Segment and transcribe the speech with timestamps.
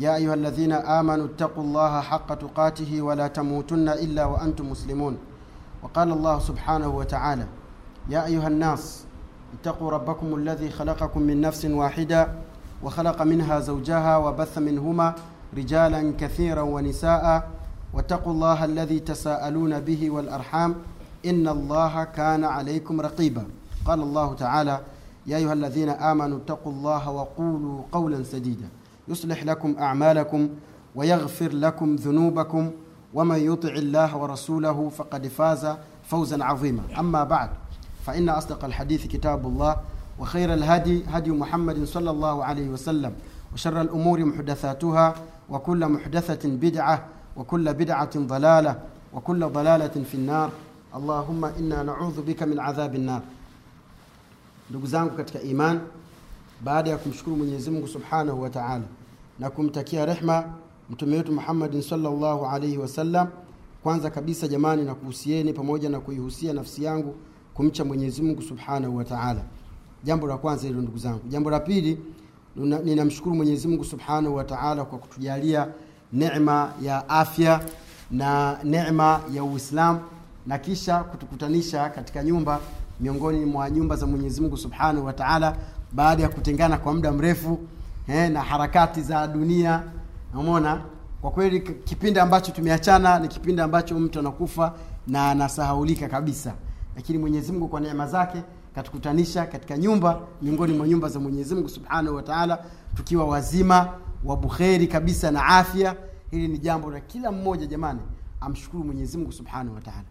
[0.00, 5.18] يا أيها الذين آمنوا اتقوا الله حق تقاته ولا تموتن إلا وأنتم مسلمون.
[5.82, 7.46] وقال الله سبحانه وتعالى
[8.08, 9.04] يا أيها الناس
[9.60, 12.28] اتقوا ربكم الذي خلقكم من نفس واحدة
[12.82, 15.14] وخلق منها زوجها وبث منهما
[15.56, 17.48] رجالا كثيرا ونساء.
[17.94, 20.74] واتقوا الله الذي تساءلون به والأرحام
[21.26, 23.44] إن الله كان عليكم رقيبا.
[23.86, 24.80] قال الله تعالى
[25.26, 28.68] يا أيها الذين آمنوا اتقوا الله وقولوا قولا سديدا.
[29.08, 30.48] يصلح لكم أعمالكم
[30.94, 32.70] ويغفر لكم ذنوبكم
[33.14, 36.82] ومن يطع الله ورسوله فقد فاز فوزا عظيما.
[36.98, 37.50] أما بعد
[38.06, 39.76] فإن أصدق الحديث كتاب الله
[40.18, 43.12] وخير الهدي هدي محمد صلى الله عليه وسلم
[43.54, 45.14] وشر الأمور محدثاتها
[45.50, 47.04] وكل محدثة بدعة
[47.36, 48.78] وكل بدعة ضلالة
[49.14, 50.50] وكل ضلالة في النار.
[50.94, 53.22] اللهم إنا نعوذ بك من عذاب النار.
[54.70, 55.42] ndugu zangu katika
[56.64, 58.84] baada ya kumshukuru mwenyezi mungu subhanahu wa taala
[59.38, 60.44] na kumtakia rehma
[60.90, 63.28] mtume wetu muhammadin salllahu alaihi wasallam
[63.82, 67.14] kwanza kabisa jamani na kuhusieni pamoja na kuihusia nafsi yangu
[67.54, 69.42] kumcha mwenyezi mungu subhanahu wa taala.
[70.04, 71.20] Jambo la kwanza hilo ndugu zangu.
[71.28, 71.98] Jambo la pili
[72.84, 75.68] ninamshukuru mwenyezi mungu subhanahu wa taala kwa kutujalia
[76.12, 77.60] nema ya afya
[78.10, 80.00] na nema ya uislamu
[80.46, 82.60] na kisha kutukutanisha katika nyumba
[83.00, 85.56] miongoni mwa nyumba za mwenyezi mungu subhanahu wa taala
[85.92, 87.58] baada ya kutengana kwa muda mrefu
[88.08, 89.82] eh, na harakati za dunia.
[90.34, 90.82] Umeona?
[91.20, 94.74] Kwa kweli kipindi ambacho tumeachana ni kipindi ambacho mtu anakufa
[95.06, 96.54] na anasahaulika kabisa.
[96.96, 98.42] Lakini mwenyezi mungu kwa neema zake
[98.74, 102.64] katukutanisha katika nyumba miongoni mwa nyumba za mwenyezi mungu subhanahu wataala
[102.94, 103.88] tukiwa wazima
[104.24, 105.96] wa bukheri kabisa na afya.
[106.30, 108.00] Hili ni jambo la kila mmoja jamani
[108.40, 110.04] amshukuru mwenyezi mungu subhanahu wataala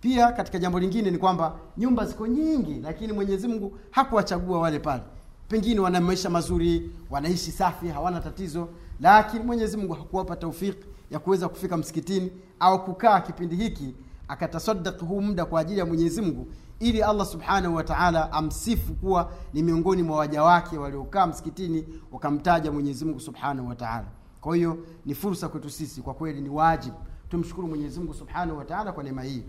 [0.00, 5.02] pia katika jambo lingine ni kwamba nyumba ziko nyingi lakini mwenyezi mungu hakuwachagua wale pale
[5.48, 8.68] pengine wana maisha mazuri wanaishi safi hawana tatizo
[9.00, 13.94] lakini mwenyezi mungu hakuwapa taufiki ya kuweza kufika msikitini au kukaa kipindi hiki
[14.28, 16.46] akatasadak huu muda kwa ajili ya mwenyezi mungu
[16.80, 23.04] ili allah subhanahu wa amsifu kuwa ni miongoni mwa waja wake waliokaa msikitini wakamtaja mwenyezi
[23.04, 24.06] mungu subhanahu wa taala.
[24.40, 26.96] Kwa hiyo ni fursa kwetu sisi kwa kweli ni wajibu
[27.30, 29.42] tumshukuru mwenyezi mungu subhanahu wa kwa neema hii.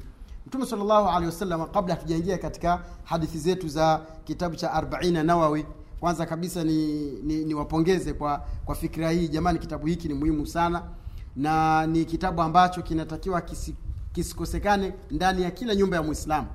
[0.48, 5.66] Mtume salllahu alehi wasallam kabla hatujaingia katika hadithi zetu za kitabu cha arbaina nawawi
[6.00, 7.56] kwanza kabisa ni, ni, ni
[8.14, 9.28] kwa kwa fikira hii.
[9.28, 10.84] Jamani kitabu hiki ni muhimu sana
[11.36, 13.76] na ni kitabu ambacho kinatakiwa kisi,
[14.14, 16.48] kisikosekane ndani ya kila nyumba ya mwislamu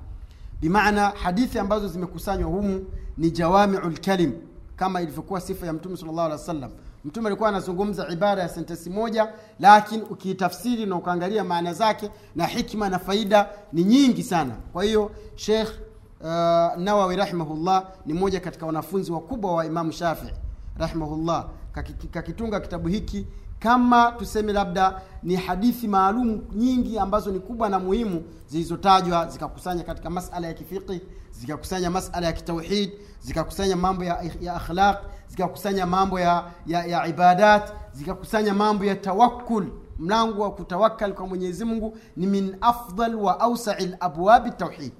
[0.60, 2.84] bimaana hadithi ambazo zimekusanywa humu
[3.18, 4.32] ni jawamiu lkalim
[4.76, 6.70] kama ilivyokuwa sifa ya mtume salllahu alehi wasallam.
[7.04, 12.88] Mtume alikuwa anazungumza ibara ya sentesi moja lakini ukiitafsiri na ukaangalia maana zake na hikma
[12.88, 14.56] na faida ni nyingi sana.
[14.72, 15.68] Kwa hiyo shekh
[16.24, 20.32] uh, nawawi rahimahullah ni mmoja katika wanafunzi wakubwa wa imamu shafii
[20.78, 21.46] rahimahullah.
[22.10, 23.26] Kakitunga kitabu hiki
[23.58, 30.10] kama tuseme labda ni hadithi maalum nyingi ambazo ni kubwa na muhimu zilizotajwa zikakusanya katika
[30.10, 34.96] masala ya kifiqi zikakusanya masala ya kitauhid zikakusanya mambo ya, ya akhlaq
[35.28, 39.66] zikakusanya mambo ya, ya, ya ibadat zikakusanya mambo ya tawakkul.
[39.98, 44.92] Mlango wa kutawakal kwa mwenyezi mungu ni min afdal wa ausai labwabi tauhid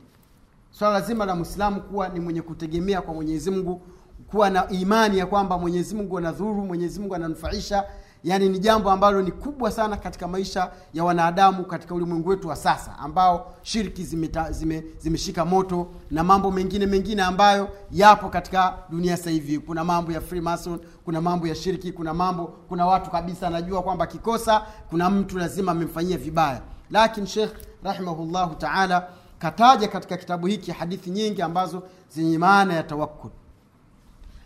[0.79, 3.83] swala so, zima la mwislamu kuwa ni mwenye kutegemea kwa mwenyezi mungu
[4.27, 7.85] kuwa na imani ya kwamba mwenyezi mungu anadhuru mwenyezi mungu ananufaisha
[8.25, 12.57] yaani ni jambo ambalo ni kubwa sana katika maisha ya wanadamu katika ulimwengu wetu wa
[12.57, 19.17] sasa ambao shirki zimeshika zime, zime moto na mambo mengine mengine ambayo yapo katika dunia
[19.17, 19.59] sasa hivi.
[19.59, 24.07] Kuna mambo ya freemason kuna mambo ya shirki kuna mambo kuna watu kabisa anajua kwamba
[24.07, 26.61] kikosa kuna mtu lazima amemfanyia vibaya.
[26.91, 27.51] Lakini shekh
[27.85, 33.31] rahimahullahu taala kataja katika kitabu hiki hadithi nyingi ambazo zenye maana ya tawakkul.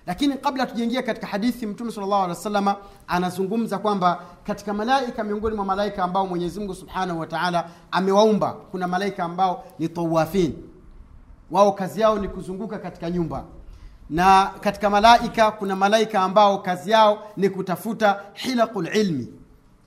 [0.07, 2.77] Lakini kabla tujaingia katika hadithi mtume salllahu alehi wasalama
[3.07, 9.25] anazungumza kwamba katika malaika miongoni mwa malaika ambao mwenyezi mungu subhanahu wataala amewaumba kuna malaika
[9.25, 10.55] ambao ni tawafin.
[11.51, 13.45] Wao kazi yao ni kuzunguka katika nyumba.
[14.11, 19.29] Na katika malaika kuna malaika ambao kazi yao ni kutafuta hilaqu lilmi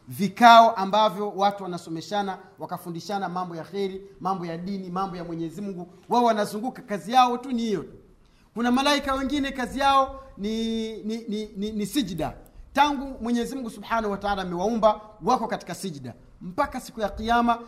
[0.07, 5.88] vikao ambavyo watu wanasomeshana wakafundishana mambo ya kheri mambo ya dini mambo ya mwenyezi mungu.
[6.09, 7.86] Wao wanazunguka kazi yao tu ni hiyo
[8.53, 12.33] kuna malaika wengine kazi yao ni ni, ni, ni, ni sijda.
[12.74, 16.13] Tangu mwenyezi mungu subhanahu wataala amewaumba wako katika sijda.
[16.42, 17.59] Mpaka siku ya kiama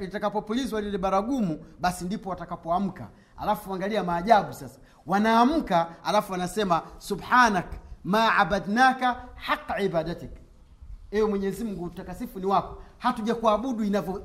[0.00, 3.08] litakapopulizwa lile baragumu basi ndipo watakapoamka.
[3.36, 4.78] Alafu angalia maajabu sasa.
[5.06, 7.66] Wanaamka alafu wanasema subhanak
[8.04, 10.30] ma abadnaka haqa ibadatik
[11.14, 12.82] ewe mwenyezi mungu utakasifu ni wako.
[12.98, 14.22] Hatuja kuabudu inavyo-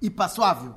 [0.00, 0.74] ipaswavyo.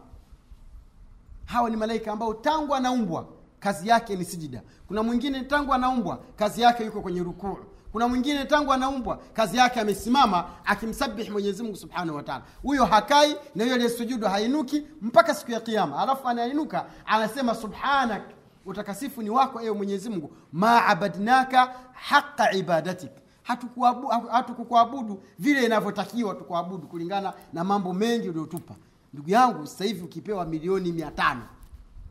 [1.45, 3.25] Hawa ni malaika ambao tangu anaumbwa
[3.59, 4.61] kazi yake ni sijida.
[4.87, 7.57] Kuna mwingine tangu anaumbwa kazi yake yuko kwenye rukuu.
[7.91, 13.75] Kuna mwingine tangu anaumbwa kazi yake amesimama akimsabihi mwenyezimungu subhanahu wataala huyo hakai na huyo
[13.75, 18.21] aliyesujudu hainuki mpaka siku ya kiama alafu anainuka anasema subhanak
[18.65, 20.31] utakasifu ni wako ewe mwenyezi mungu.
[20.51, 23.11] Ma abadnaka haqa ibadatik
[23.43, 28.75] hatukukuabudu vile inavyotakiwa tukuabudu kulingana na mambo mengi uliotupa
[29.13, 31.41] ndugu yangu sasa hivi ukipewa milioni mia tano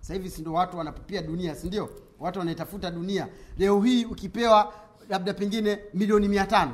[0.01, 1.91] sasa hivi watu wanapopia dunia si ndio?
[2.21, 3.29] Watu wanaitafuta dunia.
[3.59, 4.73] Leo hii ukipewa
[5.09, 6.73] labda pengine milioni mia tano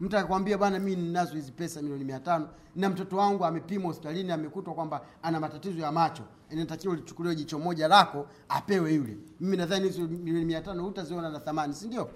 [0.00, 4.32] mtu akakwambia bwana mi ninazo hizi pesa milioni mia tano na mtoto wangu amepimwa hospitalini
[4.32, 9.16] amekutwa kwamba ana matatizo ya macho inatakiwa lichukuliwe jicho moja lako apewe yule.
[9.40, 12.10] Mimi nadhani hizo milioni mia tano hutaziona na thamani si ndio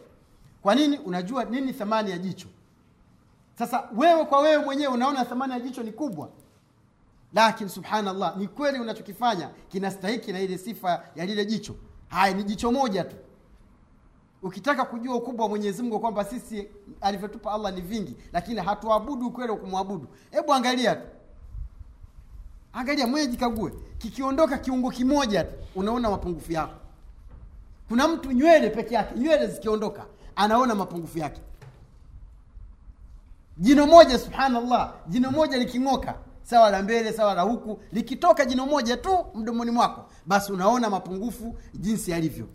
[0.63, 0.99] kwa nini?
[0.99, 2.49] Unajua nini thamani ya jicho?
[3.59, 6.29] Sasa wewe kwa wewe mwenyewe unaona thamani ya jicho ni kubwa.
[7.35, 11.75] Lakini subhanallah ni kweli unachokifanya kinastahiki na ile sifa ya lile jicho.
[12.09, 13.17] Haya ni jicho moja tu.
[14.43, 16.69] Ukitaka kujua ukubwa wa mwenyezi mungu kwamba sisi
[17.01, 20.07] alivyotupa allah ni vingi lakini hatuabudu ukweli wa kumwabudu.
[20.31, 21.07] Hebu angalia tu.
[22.73, 23.73] Angalia mwenye jikague.
[23.99, 26.75] Kikiondoka kiungo kimoja tu unaona mapungufu yako.
[27.89, 30.07] Kuna mtu nywele peke yake nywele zikiondoka
[30.37, 31.41] anaona mapungufu yake.
[33.59, 38.97] Jino moja subhanallah jino moja liking'oka sawa la mbele sawa la huku likitoka jino moja
[38.97, 42.49] tu mdomoni mwako basi unaona mapungufu jinsi yalivyo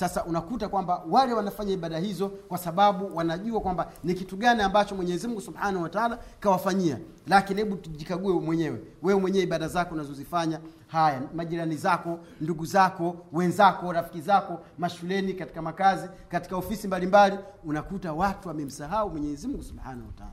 [0.00, 4.94] sasa unakuta kwamba wale wanafanya ibada hizo kwa sababu wanajua kwamba ni kitu gani ambacho
[4.94, 6.98] mwenyezi mungu subhanahu wataala kawafanyia.
[7.26, 8.80] Lakini hebu tujikague mwenyewe.
[9.02, 15.62] Wewe mwenyewe ibada zako unazozifanya haya majirani zako ndugu zako wenzako rafiki zako mashuleni katika
[15.62, 20.32] makazi katika ofisi mbalimbali unakuta watu wamemsahau mwenyezi mungu subhanahu wataala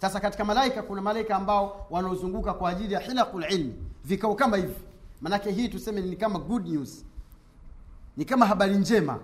[0.00, 3.74] sasa katika malaika kuna malaika ambao wanaozunguka kwa ajili ya hilaqul ilmi
[4.04, 4.74] vikao kama hivi.
[5.20, 7.04] Manake hii tuseme ni kama good news
[8.16, 9.18] ni kama habari njema.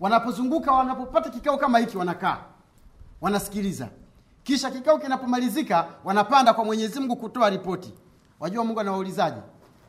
[0.00, 2.38] Wanapozunguka wanapopata kikao kama hiki wanakaa.
[3.20, 3.88] Wanasikiliza.
[4.42, 7.94] Kisha kikao kinapomalizika wanapanda kwa mwenyezi mungu kutoa ripoti.
[8.40, 9.40] Wajua mungu anawaulizaje?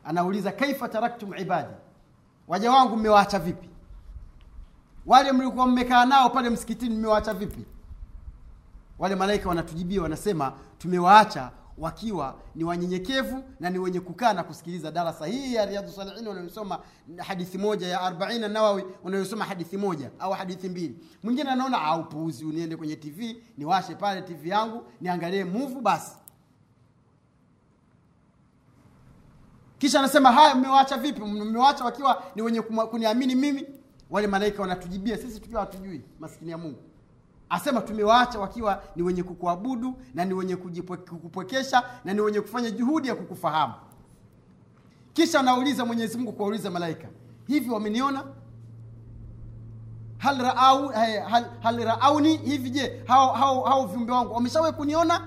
[0.04, 1.74] Anauliza kaifa taraktum ibadi?
[2.48, 3.70] Waja wangu mmewaacha vipi?
[5.06, 7.66] Wale mlikuwa mmekaa nao pale msikitini mmewaacha vipi?
[9.00, 15.26] Wale malaika wanatujibia wanasema tumewaacha wakiwa ni wanyenyekevu na ni wenye kukaa na kusikiliza darasa
[15.26, 16.80] hii ya riadhu salihin wanayosoma
[17.18, 20.98] hadithi moja ya arbaina nawawi unayosoma hadithi moja au hadithi mbili.
[21.24, 26.16] Mwingine anaona aupuuzi niende kwenye tv niwashe pale tv yangu niangalie muvu basi.
[29.78, 31.22] Kisha anasema haya mmewacha vipi?
[31.22, 33.66] Mmewacha wakiwa ni wenye kuniamini mimi?
[34.10, 36.80] Wale malaika wanatujibia sisi tukiwa hatujui maskini ya mungu
[37.50, 43.08] asema tumewaacha wakiwa ni wenye kukuabudu na ni wenye kukupwekesha na ni wenye kufanya juhudi
[43.08, 43.74] ya kukufahamu.
[45.14, 47.08] Kisha anauliza mwenyezi mungu kuwauliza malaika
[47.48, 48.24] hivi wameniona?
[50.18, 52.70] Hal raau eh, hal, hal raauni hivi?
[52.70, 55.22] Je hao, viumbe wangu wameshawahi kuniona?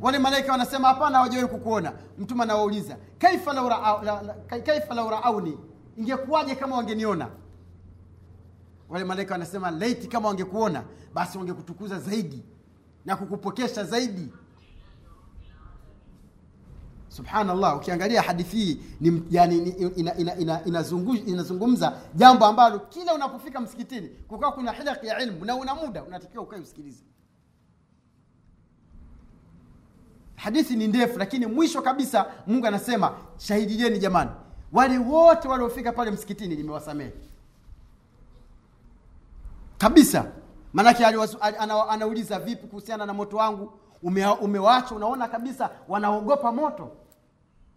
[0.00, 1.92] Wale malaika wanasema hapana hawajawahi kukuona.
[2.18, 5.58] Mtume anawauliza kaifa lau raauni?
[5.96, 7.28] Ingekuwaje kama wangeniona
[8.94, 10.84] wale malaika wanasema laiti kama wangekuona
[11.14, 12.42] basi wangekutukuza zaidi
[13.04, 14.28] na kukupokesha zaidi.
[17.08, 21.16] Subhanallah ukiangalia hadithi hii ni, yani, ni, ina, ina, ina, inazungu,
[22.14, 26.60] jambo ambalo kila unapofika msikitini kukawa kuna hilaki ya ilmu na una muda unatakiwa ukae
[26.60, 27.02] usikilize.
[30.36, 34.30] Hadithi ni ndefu lakini mwisho kabisa mungu anasema shahidilieni jamani.
[34.72, 37.12] Wale wote waliofika pale msikitini nimewasamehe
[39.78, 40.32] kabisa.
[40.72, 43.72] Maanake ana- anauliza vipi kuhusiana na moto wangu?
[44.02, 46.90] Ume, umewacha unaona kabisa wanaogopa moto?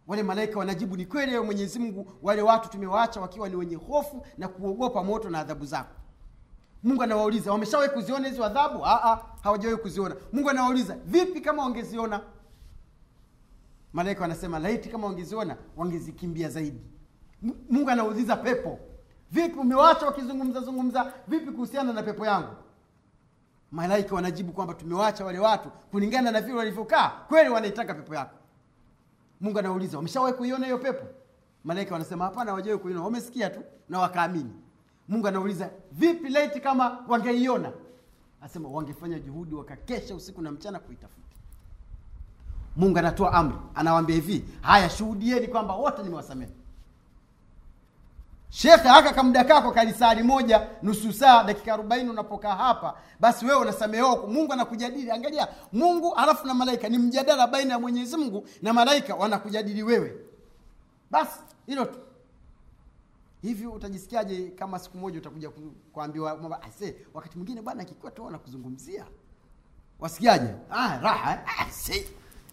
[0.07, 4.25] Wale malaika wanajibu ni kweli ewe mwenyezi mungu wale watu tumewaacha wakiwa ni wenye hofu
[4.37, 5.89] na kuogopa moto na adhabu zako.
[6.83, 8.79] Mungu anawauliza wameshawahi kuziona hizo adhabu?
[8.85, 10.15] Aa, hawajawahi kuziona.
[10.33, 12.21] Mungu anawauliza vipi kama wangeziona?
[13.93, 16.81] Malaika wanasema laiti kama wangeziona wangezikimbia zaidi.
[17.69, 18.79] Mungu anauliza pepo
[19.31, 21.13] vipi umewacha wakizungumza zungumza?
[21.27, 22.53] Vipi kuhusiana na pepo yangu?
[23.71, 27.09] Malaika wanajibu kwamba tumewacha wale watu kulingana na vile walivyokaa.
[27.09, 28.35] Kweli wanaitaka pepo yako.
[29.41, 31.05] Mungu anauliza wameshawahi kuiona hiyo pepo?
[31.63, 33.03] Malaika wanasema hapana hawajawahi kuiona.
[33.03, 34.53] Wamesikia tu na wakaamini.
[35.07, 37.71] Mungu anauliza vipi laiti kama wangeiona?
[38.41, 41.21] Asema wangefanya juhudi wakakesha usiku na mchana kuitafuta.
[42.75, 46.51] Mungu anatoa amri anawaambia hivi haya shuhudieni kwamba wote nimewasamehe
[48.49, 54.27] shekhe aka kamda kako kalisali moja nusu saa dakika arobaini unapokaa hapa basi wewe unasamehewa
[54.27, 55.11] mungu anakujadili.
[55.11, 56.89] Angalia mungu alafu na malaika.
[56.89, 60.17] Ni mjadala baina ya mwenyezi mungu na malaika wanakujadili wewe.
[61.11, 61.99] Basi hilo tu.
[63.41, 65.49] Hivi utajisikiaje kama siku moja utakuja
[65.93, 69.05] kuambiwa ase wakati mwingine bwana akikiwa tu wanakuzungumzia
[69.99, 70.55] wasikiaje?
[70.69, 71.39] Ah, raha eh?
[71.59, 71.65] ah,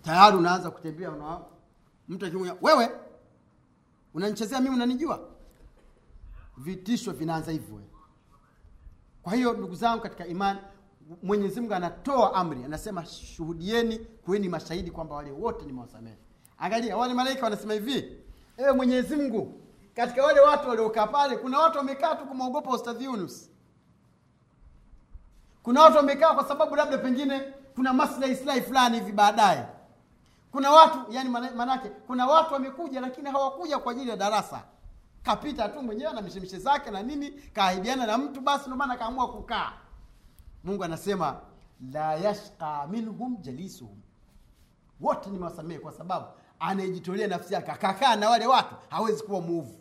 [0.03, 1.41] tayari unaanza kutembea una
[2.09, 2.91] mtu wewe
[4.15, 5.34] unanichezea mimi unanijua
[6.57, 7.81] vitisho vinaanza hivyo.
[9.23, 10.59] Kwa hiyo ndugu zangu katika imani
[11.23, 16.17] mwenyezi mungu anatoa amri anasema shuhudieni kuweni mashahidi kwamba wale wote nimewasamehe.
[16.59, 18.19] Angalia wale malaika wanasema hivi
[18.57, 19.61] ewe mwenyezi mungu
[19.95, 23.51] katika wale watu waliokaa pale kuna watu wamekaa tu kumwogopa ustadhi yunus.
[25.63, 27.41] Kuna watu wamekaa kwa sababu labda pengine
[27.75, 29.67] kuna maslahi islahi fulani hivi baadaye.
[30.53, 34.63] Kuna watu yani manake kuna watu wamekuja lakini hawakuja kwa ajili ya darasa
[35.25, 39.33] kapita tu mwenyewe na mishemishe zake na nini kaahidiana na mtu basi ndio maana kaamua
[39.33, 39.73] kukaa.
[40.65, 41.37] Mungu anasema
[41.93, 43.97] la yashqa minhum jalisuhum.
[45.01, 46.27] Wote nimewasamehe kwa sababu
[46.61, 49.75] anayejitolea nafsi yake akakaa na wale watu hawezi kuwa muovu.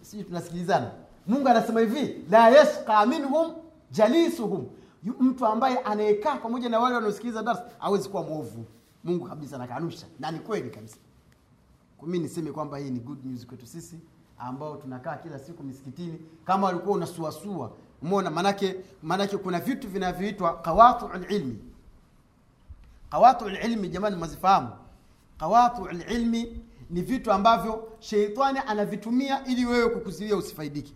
[0.00, 0.90] Sijui tunasikilizana.
[1.26, 3.54] Mungu anasema hivi la yashqa minhum
[3.90, 4.66] jalisuhum.
[5.20, 8.64] Mtu ambaye anayekaa pamoja na wale wanaosikiliza darsa hawezi kuwa mwovu
[9.04, 10.96] mungu kabisa nakanusha na ni kweli kabisa
[12.02, 14.00] Mimi niseme kwamba hii ni good news kwetu sisi
[14.38, 21.32] ambao tunakaa kila siku misikitini kama walikuwa unasuasua umeona manake manake kuna vitu vinavyoitwa qawatul
[21.32, 21.58] ilmi.
[23.10, 24.68] Qawatul ilmi jamani mwazifahamu.
[25.38, 30.92] Qawatul ilmi ni vitu ambavyo sheitani anavitumia ili wewe kukuzuia usifaidike.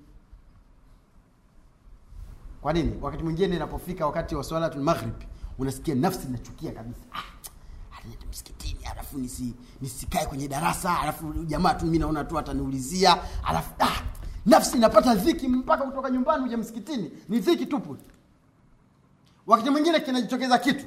[2.63, 2.99] Kwa nini?
[3.03, 5.15] Wakati mwingine inapofika wakati wa swalatul maghrib
[5.59, 7.01] unasikia nafsi inachukia kabisa.
[7.13, 7.23] Ah,
[8.05, 13.71] anaenda msikitini alafu nisi, nisikae kwenye darasa alafu jamaa tu mi naona tu ataniulizia alafu
[13.81, 14.03] ah,
[14.47, 17.97] nafsi inapata dhiki mpaka kutoka nyumbani uja msikitini ni dhiki tupu
[19.47, 20.87] wakati mwingine kinajitokeza kitu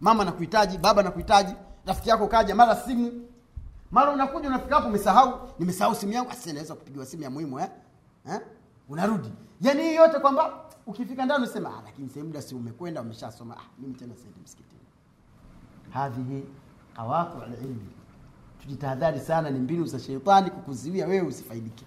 [0.00, 1.54] mama nakuhitaji baba nakuhitaji
[1.86, 3.26] rafiki yako kaja mara simu
[3.90, 7.68] mara unakuja unafika hapo umesahau nimesahau simu yangu asi naweza kupigiwa simu ya muhimu eh?
[8.30, 8.40] Eh?
[8.88, 13.56] unarudi yaani hii yote kwamba ukifika ndani unasema ah, lakini sehemu muda si umekwenda umeshasoma
[13.56, 14.80] ah, mimi tena siendi msikitini
[15.90, 16.44] hadhihi
[16.96, 17.88] qawatu alilmi
[18.62, 21.84] tujitahadhari sana ni mbinu za sheitani kukuziwia wewe usifaidike.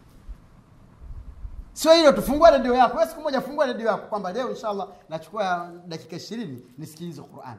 [1.74, 2.98] Sio hilo tufungua redio yako.
[2.98, 7.58] Wewe siku moja fungua redio yako kwamba leo inshallah nachukua dakika ishirini nisikilize quran.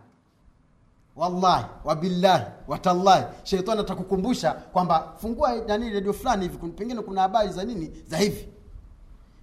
[1.17, 7.65] Wallahi wabillahi watallahi sheitani atakukumbusha kwamba fungua nani redio fulani hivi pengine kuna habari za
[7.65, 8.49] nini za hivi.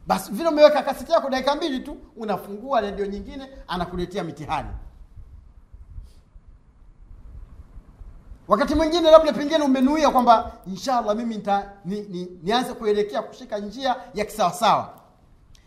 [0.08, 4.70] Basi vile umeweka kaseti yako dakika mbili tu unafungua redio nyingine anakuletea mitihani
[8.50, 13.96] wakati mwingine labda pengine umenuia kwamba inshallah mimi nita, ni, ni, nianze kuelekea kushika njia
[14.14, 14.94] ya kisawasawa.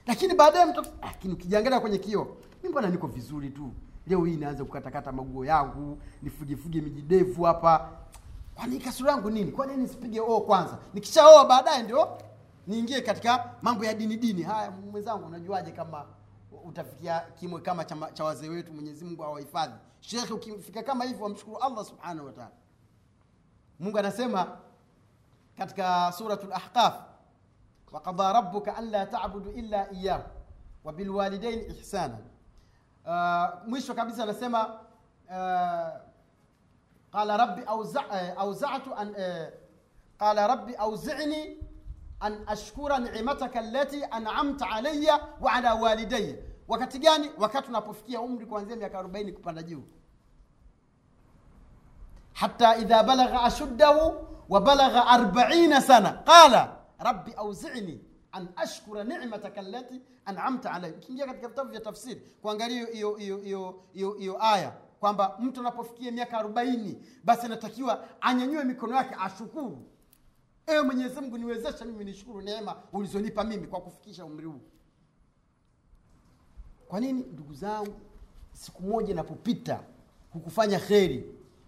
[0.07, 3.73] Lakini baadaye mtu lakini ukijiangalia kwenye kio mi mbona niko vizuri tu?
[4.07, 7.89] Leo hii naanza kukatakata maguo yangu nifugefuge mijidevu hapa.
[8.55, 9.53] Kwani kasura yangu nini?
[9.53, 10.79] Kwa nini nisipige oo kwanza?
[10.95, 12.09] Nikishaoa baadaye ndio
[12.67, 14.43] niingie katika mambo ya dini dini.
[14.43, 16.05] Haya mwenzangu unajuaje kama
[16.65, 21.59] utafikia kimwe kama cha, cha wazee wetu mwenyezi mungu awahifadhi shekhe ukifika kama hivyo wamshukuru
[21.59, 22.51] allah subhanahu wa taala
[23.83, 24.59] mungu anasema
[25.59, 26.95] katika suratul ahqaf
[27.93, 30.23] waqada rabbuka an la tabudu illa iyahu
[30.85, 32.19] wabilwalidaini ihsana.
[33.07, 34.67] Uh, mwisho kabisa anasema
[35.29, 36.01] uh,
[37.12, 39.47] qala rabbi auza- auzatu an uh,
[40.19, 41.59] qala rabbi auzini
[42.21, 45.75] an ashkura ni'mataka allati an'amta alayya wa ala
[46.69, 47.31] wakati gani?
[47.39, 49.83] Wakati unapofikia umri kuanzia miaka 40 kupanda juu
[52.33, 58.01] hata idha balagha ashuddahu wa balagha arbaina sana qala rabbi auzini
[58.33, 60.97] an ashkura nimataka lati an'amta alayhi.
[60.97, 66.12] Ukiingia katika vitabu vya tafsiri kuangalia hiyo hiyo hiyo hiyo hiyo aya kwamba mtu anapofikia
[66.12, 69.79] miaka arobaini basi anatakiwa anyanyue mikono yake ashukuru,
[70.67, 74.61] ewe Mwenyezi Mungu, niwezesha mimi nishukuru neema ulizonipa mimi kwa kufikisha umri huu.
[76.89, 77.95] Kwa nini ndugu zangu,
[78.53, 79.81] siku moja inapopita
[80.33, 81.25] hukufanya kheri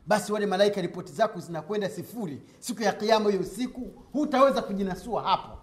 [0.06, 2.42] basi wale malaika ripoti zako zinakwenda sifuri.
[2.58, 3.80] Siku ya kiama hiyo siku
[4.12, 5.58] hutaweza kujinasua hapo.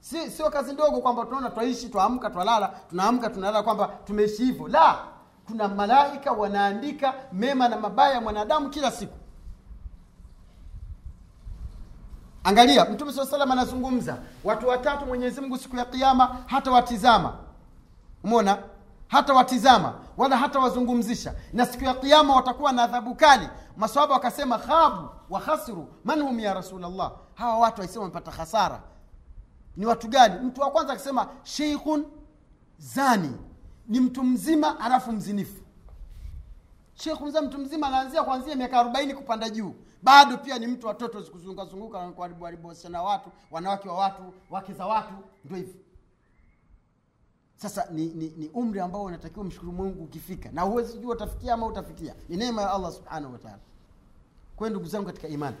[0.00, 4.68] Si sio kazi ndogo kwamba tunaona twaishi twaamka twalala tunaamka tunalala kwamba tumeishi hivyo.
[4.68, 4.98] La
[5.46, 9.16] kuna malaika wanaandika mema na mabaya ya mwanadamu kila siku.
[12.44, 14.16] Angalia mtume saa salam anazungumza.
[14.44, 17.36] Watu watatu mwenyezi mungu siku ya kiama hata watizama.
[18.24, 18.58] Umeona
[19.08, 21.34] hata watizama wala hata wazungumzisha.
[21.52, 23.48] Na siku ya kiama watakuwa na adhabu kali.
[23.76, 28.82] Maswaba wakasema khabu wa khasiru man hum ya rasulllah hawa watu waisema wamepata hasara
[29.76, 30.46] ni watu gani?
[30.46, 32.04] Mtu wa kwanza akisema sheikhun
[32.78, 33.32] zani
[33.88, 35.62] ni mtu mzima alafu mzinifu.
[37.26, 39.74] Mzima mtu mzima anaanzia kuanzia miaka arobaini kupanda juu.
[40.02, 45.12] Bado pia ni mtu watoto kuzungukazunguka kuharibu wasichana watu wanawake wa watu wake za watu
[45.44, 45.74] ndio hivyo
[47.58, 50.50] sasa ni, ni, ni umri ambao unatakiwa mshukuru mungu ukifika.
[50.52, 52.14] Na huwezi jua utafikia ama utafikia.
[52.28, 53.58] Ni neema ya allah subhanahu wataala
[54.56, 55.56] kwayo ndugu zangu katika imani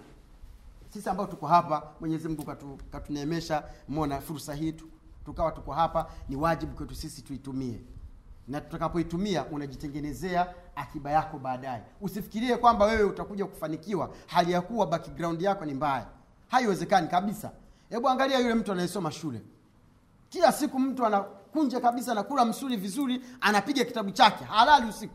[0.88, 4.74] sisi ambao tuko hapa mwenyezi mungu katu, katuneemesha mona fursa hii
[5.24, 7.80] tukawa tuko hapa ni wajibu kwetu sisi tuitumie.
[8.48, 11.82] Na tutakapoitumia unajitengenezea akiba yako baadaye.
[12.00, 16.06] Usifikirie kwamba wewe utakuja kufanikiwa hali ya kuwa background yako ni mbaya.
[16.48, 17.50] Haiwezekani kabisa.
[17.90, 19.42] Hebu angalia yule mtu anayesoma shule.
[20.28, 21.06] Kila siku mtu
[21.48, 24.44] anakunja kabisa anakula msuri vizuri anapiga kitabu chake.
[24.44, 25.14] Halali usiku.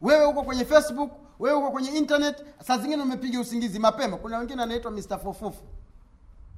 [0.00, 4.16] Wewe uko kwenye facebook wewe uko kwenye internet saa zingine umepiga usingizi mapema.
[4.16, 5.62] Kuna wengine anaitwa mr fofofu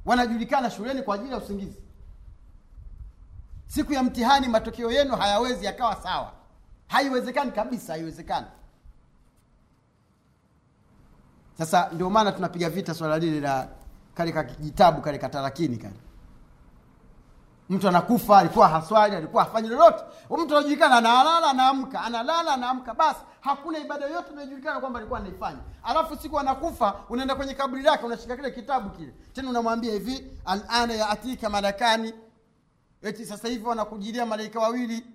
[0.05, 1.79] wanajulikana shuleni kwa ajili ya usingizi.
[3.67, 6.33] Siku ya mtihani matokeo yenu hayawezi yakawa sawa.
[6.87, 8.47] Haiwezekani kabisa haiwezekani.
[11.59, 13.69] Sasa ndio maana tunapiga vita swala lile la
[14.15, 15.95] kale kakijitabu kale katarakini kale
[17.73, 20.05] mtu anakufa alikuwa haswali alikuwa hafanyi lolote.
[20.31, 25.59] Mtu anajulikana analala anaamka analala anaamka basi hakuna ibada yoyote inayojulikana kwamba alikuwa anaifanya.
[25.83, 29.15] Alafu siku anakufa unaenda kwenye kaburi lake unashika kile kitabu kile.
[29.33, 32.15] Tena unamwambia hivi alana yaatika malakani.
[33.03, 35.07] Eti sasa hivi wanakujilia malaika wawili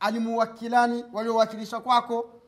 [0.00, 2.39] alimuwakilani waliowakilisha kwako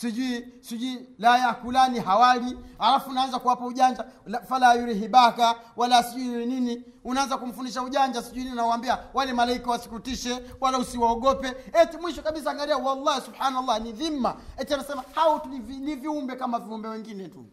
[0.00, 6.84] sijui sijui la yakulani hawali alafu unaanza kuwapa ujanja la- fala yurihibaka wala sijui nini
[7.04, 11.48] unaanza kumfundisha ujanja sijui nini nawambia wale malaika wasikutishe wala usiwaogope.
[11.82, 15.46] Eti mwisho kabisa angalia wallahi subhanallah ni dhima eti anasema hao
[15.80, 17.44] ni viumbe kama viumbe wengine tu.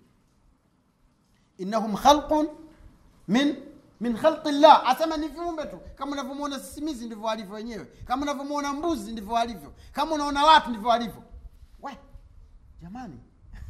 [1.58, 2.48] Innahum khalqun
[3.28, 3.56] min
[4.02, 5.80] min khalqi llah asema ni viumbe tu.
[5.96, 7.86] Kama unavyomwona sisimizi ndivyo walivyo wenyewe.
[8.06, 11.24] Kama unavyomwona mbuzi ndivyo walivyo kama unaona watu ndivyo walivyo
[12.84, 13.20] jamani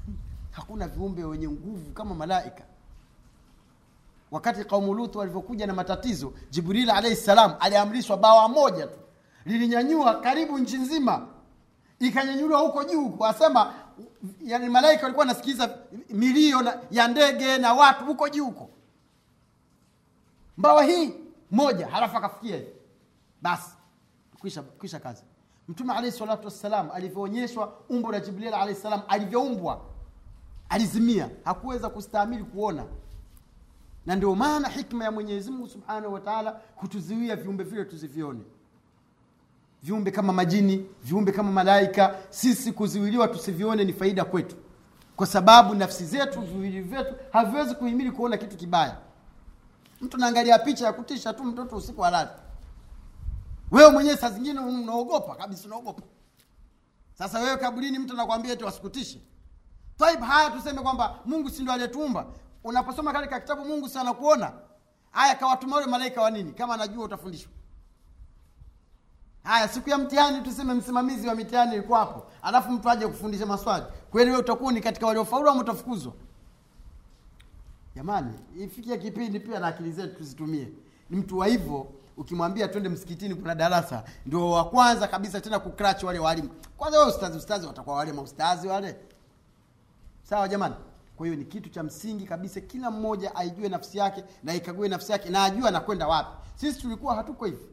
[0.52, 2.63] hakuna viumbe wenye nguvu kama malaika.
[4.32, 8.97] Wakati kaumu lutu walivyokuja na matatizo jibril alaihi salam aliamrishwa bawa moja tu.
[9.45, 11.28] Lilinyanyua karibu nchi nzima.
[11.99, 13.73] Ikanyanyuliwa huko juu wasema
[14.41, 15.78] yani malaika walikuwa wanasikiliza
[16.10, 18.69] milio na, ya ndege na watu huko juu huko.
[20.58, 21.13] Mbawa hii
[21.52, 22.62] moja halafu akafikia
[23.41, 23.71] basi
[24.39, 25.23] kwisha, kwisha kazi
[25.67, 29.82] mtume alaihi salatu wassalam alivyoonyeshwa umbo la jibril alaihi salam alivyoumbwa
[30.69, 31.30] alizimia.
[31.43, 32.86] Hakuweza kustahimili kuona.
[34.06, 36.62] Na ndio maana hikma ya mwenyezi mungu subhanahu wa taala
[37.36, 38.39] viumbe vile tusivione
[39.84, 44.56] viumbe kama majini viumbe kama malaika sisi kuzuiliwa tusivione ni faida kwetu.
[45.15, 48.97] Kwa sababu nafsi zetu viwili vyetu haviwezi kuhimili kuona kitu kibaya.
[50.02, 52.30] Mtu naangalia picha ya kutisha tu mtoto usiku halali
[53.74, 56.02] wewe mwenyewe saa zingine unaogopa kabisa unaogopa.
[57.14, 59.22] Sasa wewe kaburini mtu anakwambia eti wasikutishe.
[59.98, 62.26] Taib haya tuseme kwamba mungu si ndo aliyetuumba.
[62.64, 64.52] Unaposoma katika kitabu mungu si anakuona
[65.12, 66.52] haya kawatuma ule malaika wa nini?
[66.52, 67.52] Kama anajua utafundishwa.
[69.44, 73.86] Haya siku ya mtihani tuseme msimamizi wa mitihani ilikuwa hapo alafu mtu aje kufundisha maswali.
[74.12, 76.14] Kweli wewe utakuwa ni katika waliofaulu ama utafukuzwa?
[77.96, 80.68] Jamani ifikie kipindi pia na akili zetu tuzitumie.
[81.10, 86.04] Ni mtu wa hivyo ukimwambia twende msikitini kuna darasa ndio wa kwanza kabisa tena kukrach
[86.04, 86.49] wale walimu.
[86.78, 88.95] Kwanza wale ustazi ustazi watakuwa wale maustazi wale.
[90.23, 90.76] Sawa jamani?
[91.17, 95.12] Kwa hiyo ni kitu cha msingi kabisa kila mmoja aijue nafsi yake na ikague nafsi
[95.12, 96.30] yake na ajue anakwenda wapi.
[96.56, 97.65] Sisi tulikuwa hatuko hivi.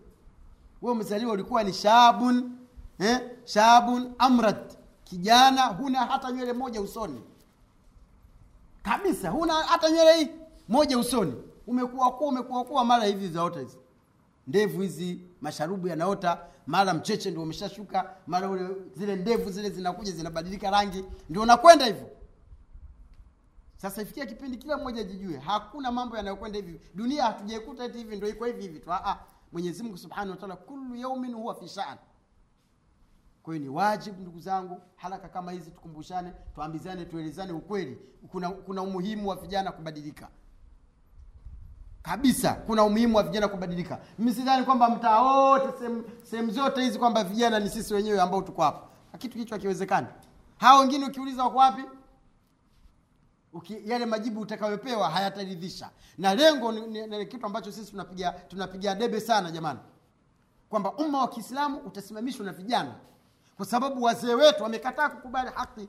[0.83, 2.51] Wewe umezaliwa ulikuwa ni shabun
[2.99, 3.21] eh?
[3.45, 4.77] shabun amrad.
[5.05, 7.21] Kijana huna hata nywele moja usoni.
[8.83, 10.31] Kabisa huna hata nywele hii
[10.69, 11.35] moja usoni.
[11.67, 13.77] Umekuwa kuwa umekuwa kuwa mara hivi zaota hizi
[14.47, 20.71] ndevu hizi masharubu yanaota mara mcheche ndio umeshashuka mara ule zile ndevu zile zinakuja zinabadilika
[20.71, 22.11] rangi ndio unakwenda hivyo.
[23.77, 26.81] Sasa ifikia kipindi kila mmoja ajijue hakuna mambo yanayokwenda hivi.
[26.95, 28.93] Dunia hatujaikuta eti hivi ndio iko hivi hivi tu.
[28.93, 29.19] Ah
[29.53, 31.99] mwenyezi mungu subhanahu wataala kullu yaumin huwa fi shan
[33.43, 37.99] kwa hiyo ni wajibu ndugu zangu haraka kama hizi tukumbushane tuambizane tuelezane ukweli.
[38.29, 40.29] Kuna, kuna umuhimu wa vijana kubadilika
[42.03, 43.99] kabisa kuna umuhimu wa vijana kubadilika.
[44.19, 45.67] Msidhani kwamba mtaa wote
[46.31, 48.87] sehemu- zote hizi kwamba vijana ni sisi wenyewe ambao tuko hapa.
[49.19, 50.07] Kitu hicho hakiwezekani.
[50.59, 51.85] Hao wengine ukiuliza wako wapi
[53.53, 55.91] Uki, yale majibu utakayopewa hayataridhisha.
[56.19, 59.79] Na lengo ni, ni, ni kitu ambacho sisi tunapiga tunapiga debe sana jamani.
[60.69, 62.95] Kwamba umma wa kiislamu utasimamishwa na vijana.
[63.57, 65.89] Kwa sababu wazee wetu wamekataa kukubali haki.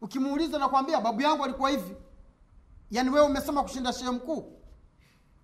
[0.00, 1.96] Ukimuuliza nakwambia babu yangu alikuwa hivi.
[2.90, 4.52] Yaani wewe umesoma kushinda shehe mkuu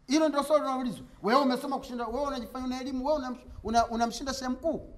[0.06, 1.06] hilo ndio swali unaulizwa.
[1.22, 4.92] Wewe umesoma kushinda wewe unajifanya una elimu wewe unamshinda una, unamshinda shehe mkuu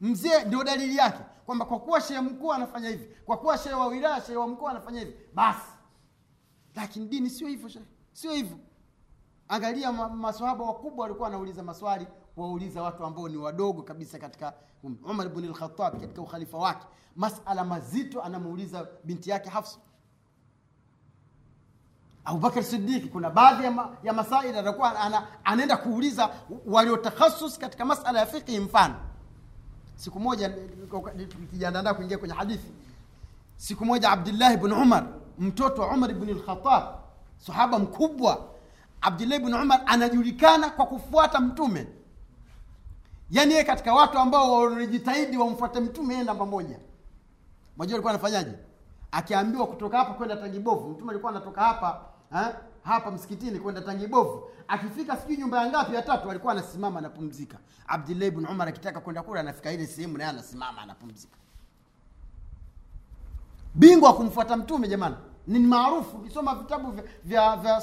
[0.00, 3.86] mzee ndio dalili yake kwamba kwa kuwa shehe mkuu anafanya hivi kwa kuwa shehe wa
[3.86, 5.68] wilaya shehe wa mkuu anafanya hivi basi.
[6.74, 7.84] Lakini dini sio hivyo shehe.
[8.12, 8.56] Sio hivyo.
[9.48, 14.98] Angalia ma, maswahaba wakubwa walikuwa wanauliza maswali wauliza watu ambao ni wadogo kabisa katika um,
[15.04, 16.86] umar bn lkhatab katika ukhalifa wake.
[17.16, 19.78] Masala mazito anamuuliza binti yake hafsa
[22.24, 26.30] abubakar sidiki kuna baadhi ya, ma, ya masaili atakuwa ana, anaenda kuuliza
[26.66, 28.94] waliotakhasus katika masala ya fiqhi mfano.
[29.96, 30.48] Siku moja
[31.28, 32.72] tukijiandaa kuingia kwenye hadithi.
[33.56, 35.06] Siku moja Abdullah bn umar
[35.38, 36.84] mtoto wa umar ibn al-Khattab,
[37.38, 38.44] sahaba mkubwa
[39.00, 41.86] Abdullah bn umar anajulikana kwa kufuata mtume.
[43.30, 46.78] Yaani yeye katika watu ambao walijitahidi wamfuate mtume namba moja.
[47.76, 48.52] Mwajua alikuwa anafanyaje?
[49.12, 52.00] Akiambiwa kutoka hapa kwenda tangibovu mtume alikuwa anatoka hapa
[52.34, 52.54] ha?
[52.84, 57.58] hapa msikitini kwenda tangibovu akifika sijui nyumba ya ngapi ya tatu alikuwa anasimama anapumzika.
[57.86, 61.36] Abdillahi bn umar akitaka kwenda kule anafika ile sehemu naye anasimama anapumzika.
[63.74, 65.16] Bingwa kumfuata mtume jamani.
[65.46, 66.16] Ni maarufu.
[66.16, 67.82] Ukisoma vitabu vya, vya, vya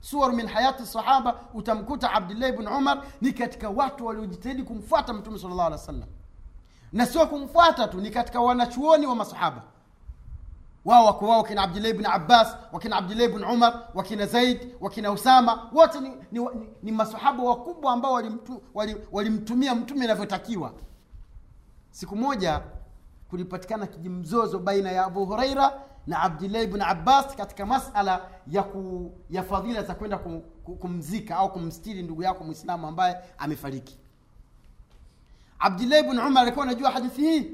[0.00, 5.50] suwar min hayati sahaba utamkuta abdulahi bn umar ni katika watu waliojitahidi kumfuata mtume sal
[5.50, 6.08] llah alih wa sallam
[6.92, 9.62] na sio kumfuata tu ni katika wanachuoni wa masahaba
[10.84, 15.68] wao wako wao wakina abdulahi bni abbas wakina abdullahi bni umar wakina zaid wakina usama.
[15.72, 19.66] Wote ni, ni, ni, ni masahaba wakubwa ambao walimtumia wali, wali mtume
[20.04, 20.72] inavyotakiwa.
[21.90, 22.62] Siku moja
[23.30, 25.72] kulipatikana kijimzozo baina ya abu huraira
[26.06, 30.40] na abdulahi bni abbas katika masala ya ku, ya fadhila za kwenda kum,
[30.78, 33.98] kumzika au kumstiri ndugu yako mwislamu ambaye amefariki.
[35.58, 37.52] Abdulahi bni umar alikuwa anajua hadithi hii.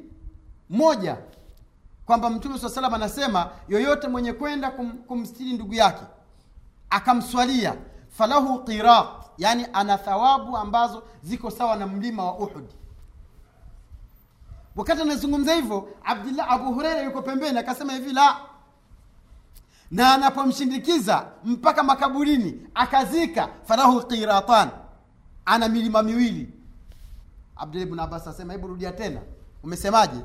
[0.70, 1.16] Moja
[2.06, 6.02] kwamba mtume saa salam anasema yoyote mwenye kwenda kum, kumstiri ndugu yake
[6.90, 7.74] akamswalia
[8.08, 9.06] falahu qirat
[9.38, 12.64] yani ana thawabu ambazo ziko sawa na mlima wa uhud.
[14.76, 18.36] Wakati anazungumza hivyo abdullah abu hureira yuko pembeni akasema hivi la.
[19.90, 24.68] Na anapomshindikiza mpaka makaburini akazika falahu qiratan.
[25.44, 26.52] Ana milima miwili.
[27.56, 29.20] Abdullah ibn abbas asema hebu rudia tena.
[29.62, 30.20] Umesemaje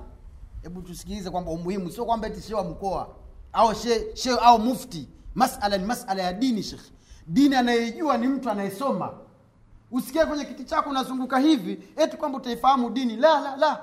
[0.64, 3.08] hebu tusikilize kwamba umuhimu sio kwamba eti shehe wa mkoa
[3.54, 5.10] au shehe she, au mufti.
[5.36, 6.82] Masala ni masala ya dini shekh
[7.28, 9.14] dini anayejua ni mtu anayesoma.
[9.92, 13.16] Usikie kwenye kiti chako unazunguka hivi eti kwamba utaifahamu dini.
[13.16, 13.82] La la la.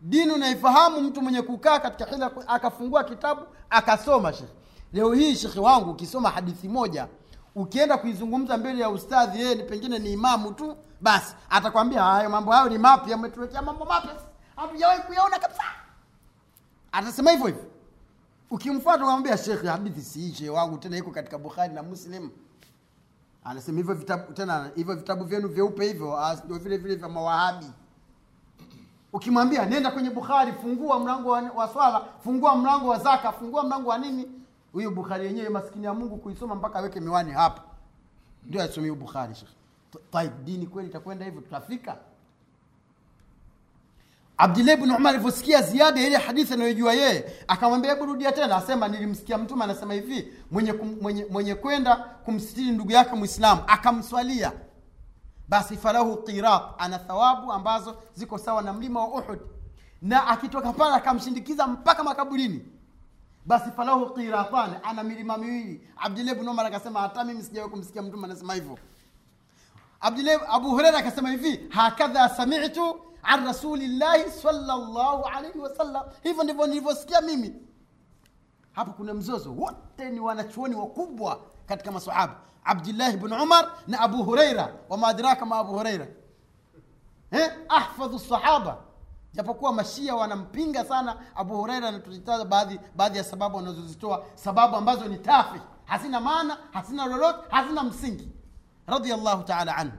[0.00, 4.48] Dini unaifahamu mtu mwenye kukaa katika hila akafungua kitabu akasoma shekh
[4.92, 7.08] leo hii shekhe wangu ukisoma hadithi moja
[7.54, 12.68] ukienda kuizungumza mbele ya ustadhi yeye pengine ni imamu tu basi atakwambia hayo mambo hayo
[12.68, 14.10] ni mapya ametuwekea mambo mapya
[14.60, 15.62] hatujawahi kuyaona kabisa.
[16.92, 17.64] Atasema hivyo hivyo.
[18.50, 22.30] Ukimfuata ukamwambia shekhe hadithi siishe wangu tena iko katika bukhari na muslim.
[23.44, 27.66] Anasema hivyo vitabu tena hivyo vitabu vyenu vyeupe hivyo ndio vile vile vya mawahabi.
[29.12, 33.90] Ukimwambia nenda kwenye bukhari fungua mlango wa, wa swala fungua mlango wa zaka fungua mlango
[33.90, 34.30] wa nini.
[34.72, 37.62] Huyo bukhari yenyewe maskini ya mungu kuisoma mpaka aweke miwani hapa.
[38.46, 41.40] Ndio asomie bukhari shekhe dini kweli itakwenda hivyo?
[41.40, 41.96] Tutafika
[44.40, 48.56] abdillahi bn umar alivyosikia ziada ile hadithi anayojua yeye akamwambia hebu tena.
[48.56, 54.52] Asema nilimsikia mtume anasema hivi mwenye, kum, mwenye, mwenye kwenda kumsitiri ndugu yake mwislamu akamswalia.
[55.48, 59.38] Basi falahu qirat ana thawabu ambazo ziko sawa na mlima wa uhud.
[60.02, 62.64] Na akitoka pale akamshindikiza mpaka makaburini.
[63.46, 65.88] Basi falahu qiratan ana milima miwili.
[65.96, 68.78] Abdullah bn umar akasema hata mimi sijawahi kumsikia mtume anasema hivyo.
[70.00, 77.20] Abdullah abu hureira akasema hivi hakadha samitu an rasulillahi salllahu alaihi wasallam hivyo ndivyo nilivyosikia
[77.20, 77.54] mimi.
[78.72, 79.52] Hapo kuna mzozo.
[79.54, 85.56] Wote ni wanachuoni wakubwa katika masahaba abdillahi bn umar na abu hureira wama adraka ma
[85.58, 86.06] abu hureira
[87.30, 87.52] eh?
[87.68, 88.76] ahfadhu sahaba.
[89.32, 94.24] Japokuwa mashia wanampinga sana abu hureira natuitaza baadhi baadhi ya sababu wanazozitoa.
[94.34, 95.60] Sababu ambazo ni tafi.
[95.84, 98.28] Hazina maana hazina lolote hazina msingi.
[98.86, 99.96] Radiallahu taala anhu.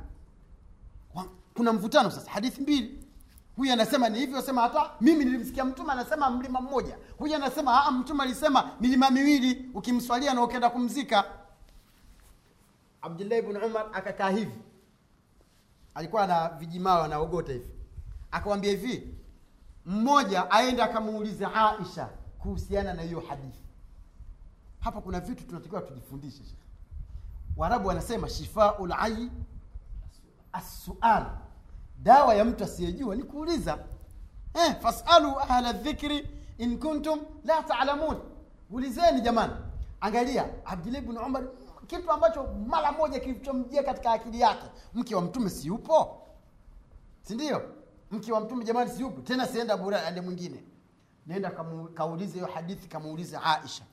[1.53, 2.31] Kuna mvutano sasa.
[2.31, 3.00] Hadithi mbili
[3.55, 6.97] huyu anasema ni hivyo sema hata mimi nilimsikia mtume anasema mlima mmoja.
[7.17, 11.25] Huyu anasema mtume alisema milima miwili ukimswalia na ukienda kumzika.
[13.01, 14.57] Abdullahi bn umar akakaa hivi.
[15.95, 17.69] Alikuwa na vijimao anaogota hivi.
[18.31, 19.15] Akawambia hivi
[19.85, 22.09] mmoja aende akamuulize aisha
[22.39, 23.63] kuhusiana na hiyo hadithi.
[24.79, 26.43] Hapa kuna vitu tunatakiwa tujifundishe
[27.57, 29.31] warabu wanasema shifau layi
[30.53, 31.25] assual
[32.03, 33.77] dawa ya mtu asiyejua ni kuuliza.
[34.53, 38.17] Eh, fasalu ahla dhikri in kuntum la talamun.
[38.71, 39.53] Ulizeni jamani.
[40.01, 41.43] Angalia abdullah ibn umar
[41.87, 44.65] kitu ambacho mara moja kilichomjia katika akili yake.
[44.93, 46.21] Mke wa mtume si yupo?
[47.21, 47.61] Si ndio?
[48.11, 49.21] Mke wa mtume jamani si yupo?
[49.21, 50.63] Tena sienda bure ande mwingine.
[51.27, 51.51] Nenda
[51.93, 53.83] kaulize hiyo hadithi kamuulize aisha.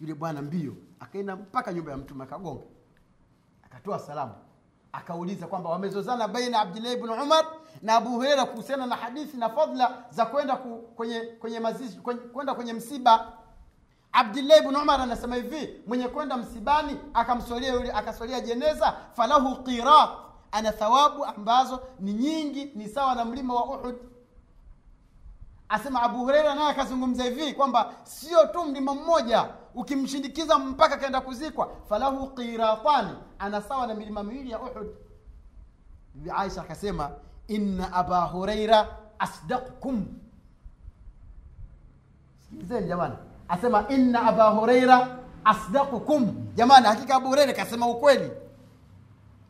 [0.00, 2.62] Yule bwana mbio akaenda mpaka nyumba ya mtume akagonga.
[3.62, 4.34] Akatoa salamu
[4.92, 7.46] akauliza kwamba wamezozana baina abdillahi bnu umar
[7.82, 11.98] na abu hureira kuhusiana na hadithi na fadla za kwenda ku, kwenye kwenye mazishi
[12.32, 13.32] kwenda kwenye msiba.
[14.12, 20.10] Abdillahi bnu umar anasema hivi mwenye kwenda msibani akamswalia yule akaswalia jeneza falahu qirat.
[20.52, 23.96] Ana thawabu ambazo ni nyingi ni sawa na mlima wa uhud
[25.68, 31.70] asema abu hureira naye akazungumza hivi kwamba sio tu mlima mmoja ukimshindikiza mpaka akaenda kuzikwa
[31.88, 34.86] falahu qiratani ana sawa na milima miwili ya uhud.
[36.14, 37.10] Bibi aisha akasema
[37.48, 40.06] inna aba hureira asdaqukum
[42.40, 43.14] sikilizeni jamani.
[43.48, 48.30] Asema inna aba hureira asdaqukum jamani hakika abu hureira kasema ukweli.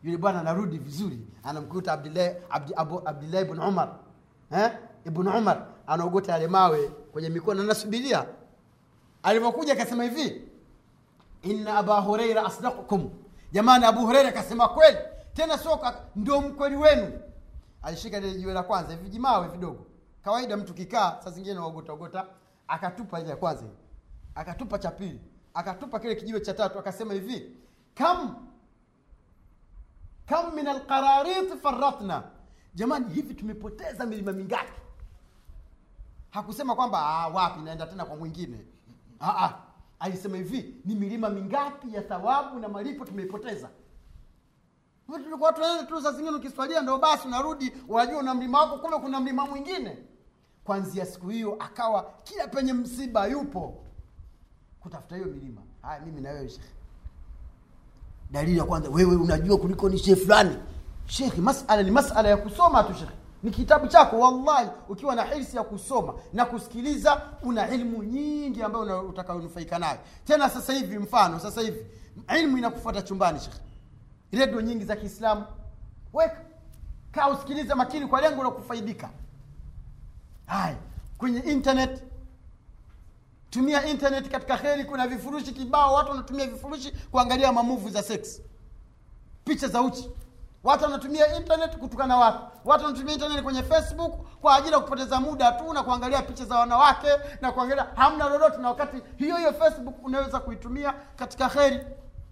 [0.04, 3.88] Yule bwana anarudi vizuri anamkuta abdillahi abdi, umar.
[4.52, 4.70] Eh?
[5.06, 7.62] ibn umar anaogota yale mawe kwenye mikono.
[7.62, 8.26] Anasubiria
[9.22, 10.48] alivyokuja akasema hivi
[11.42, 13.10] inna aba hureira asdaqukum.
[13.52, 14.98] Jamani abu hureira akasema kweli
[15.34, 15.80] tena sio
[16.16, 17.20] ndio mkweli wenu.
[17.82, 19.86] Alishika lile jiwe la kwanza hivi jimawe vidogo.
[20.24, 22.26] Kawaida mtu kikaa saa zingine naogota ogota
[22.68, 23.64] akatupa ile ya kwanza
[24.34, 25.20] akatupa cha pili
[25.54, 27.56] akatupa kile kijiwe cha tatu akasema hivi
[27.94, 28.36] kam
[30.26, 32.22] kam min alqararit faratna
[32.74, 34.72] jamani hivi tumepoteza milima mingapi
[36.30, 38.58] hakusema kwamba ah, wapi naenda tena kwa mwingine.
[39.20, 39.54] Ah, ah.
[40.00, 43.68] alisema hivi ni milima mingapi ya thawabu na malipo tumeipoteza?
[45.06, 49.20] Tulikuwa tunaenda tu saa zingine ukiswalia ndo basi unarudi unajua una mlima wako kumbe kuna
[49.20, 49.98] mlima mwingine.
[50.64, 53.84] Kwanzia siku hiyo akawa kila penye msiba yupo.
[54.80, 55.60] Kutafuta hiyo milima.
[55.82, 56.68] Haya mimi na wewe shekhe
[58.30, 60.56] dalili ya kwanza wewe unajua kuliko ni shehe fulani.
[61.06, 63.12] Shekhe masala ni masala ya kusoma tu shekhe
[63.42, 69.00] ni kitabu chako wallahi ukiwa na hirsi ya kusoma na kusikiliza una ilmu nyingi ambayo
[69.08, 69.98] utakayonufaika nayo.
[70.24, 71.86] Tena sasa hivi mfano sasa hivi
[72.38, 73.58] ilmu inakufuata chumbani shekhe.
[74.32, 75.44] Redio nyingi za kiislamu.
[76.12, 76.40] Weka.
[77.12, 79.10] Kaa usikilize makini kwa lengo la kufaidika.
[80.46, 80.76] Haya
[81.18, 82.02] kwenye internet.
[83.50, 88.40] Tumia internet katika kheri kuna vifurushi kibao watu wanatumia vifurushi kuangalia mamuvu za sex.
[89.44, 90.10] Picha za uchi
[90.64, 92.38] watu wanatumia internet kutukana watu.
[92.64, 96.58] Watu wanatumia internet kwenye facebook kwa ajili ya kupoteza muda tu na kuangalia picha za
[96.58, 97.08] wanawake
[97.40, 101.86] na kuangalia hamna lolote na wakati hiyo hiyo facebook unaweza kuitumia katika kheri.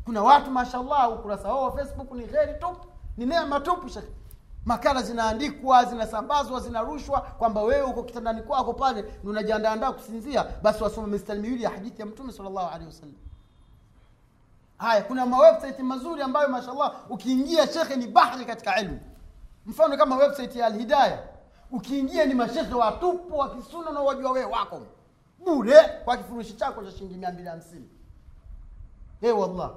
[0.04, 2.76] Kuna watu mashallah ukurasa wao wa facebook ni kheri tu
[3.16, 4.08] ni neema tupu shekhe
[4.64, 11.40] makala zinaandikwa zinasambazwa zinarushwa kwamba wewe uko kitandani kwako pale unajiandaandaa kusinzia basi wasome mistari
[11.40, 13.14] miwili ya hadithi ya mtume salllahu alehi wasallam
[14.78, 19.00] haya kuna mawebsite mazuri ambayo mashallah ukiingia shekhe ni bahri katika ilmu.
[19.66, 21.22] Mfano kama website ya alhidaya.
[21.70, 24.82] Ukiingia ni mashekhe watupu wa kisuna na wajua wewe wako.
[25.44, 27.88] Bure kwa kifurushi chako cha shilingi mia mbili hamsini.
[29.20, 29.70] Hey, wallah.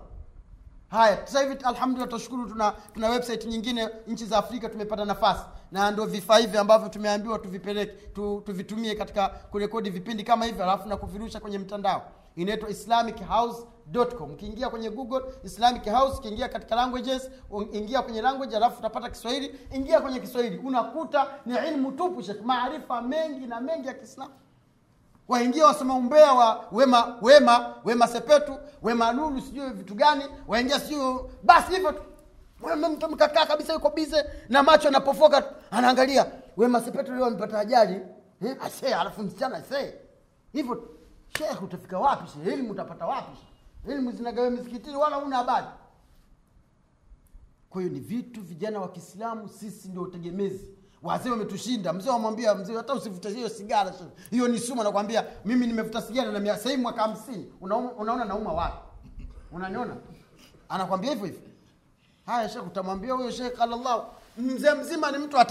[0.90, 5.44] Haya sasa hivi alhamdulillah tunashukuru tuna tuna website nyingine nchi za afrika tumepata nafasi.
[5.72, 10.90] Na ndo vifaa hivi ambavyo tumeambiwa tuvipeleke tu, tuvitumie katika kurekodi vipindi kama hivi alafu
[10.90, 17.30] na kuvirusha kwenye mtandao inaitwa islamichouse.com ukiingia kwenye google islamic house ukiingia katika languages
[17.72, 19.60] ingia kwenye language alafu utapata kiswahili.
[19.74, 24.32] Ingia kwenye kiswahili unakuta ni ilmu tupu shekh maarifa mengi na mengi ya kiislamu.
[25.28, 30.24] Waingia wasoma umbea wa wema wema wema sepetu wema lulu sijui vitu gani.
[30.48, 32.02] Waingia sijui basi hivyo tu.
[32.92, 36.26] Mtu mkakaa kabisa yuko bize na macho anapofoka anaangalia
[36.58, 38.02] wema sepetu leo amepata ajali.
[38.42, 39.94] Eh, alafu msichana ase
[40.54, 40.99] hivyo tu.
[41.38, 42.28] Shekh utafika wapi?
[42.32, 43.38] Shekh elimu utapata wapi?
[43.38, 45.68] Shekh elimu zinagawa misikitini wala una habari.
[47.70, 50.70] Kwa hiyo ni vitu vijana wa kiislamu sisi ndio utegemezi.
[51.04, 51.94] Wazee wametushinda.
[51.94, 53.94] Mzee wamwambia mzee hata usivute hiyo sigara
[54.32, 57.54] hiyo ni sumu nakwambia mimi nimevuta sigara na sahii mwaka hamsini.
[57.62, 58.78] Unaona nauma wapi?
[59.52, 59.96] Unaniona?
[60.70, 61.42] Anakwambia hivyo hivyo.
[62.26, 64.04] Haya shekh utamwambia huyo shekh alallahu
[64.38, 65.46] mzee mzima ni mtu wa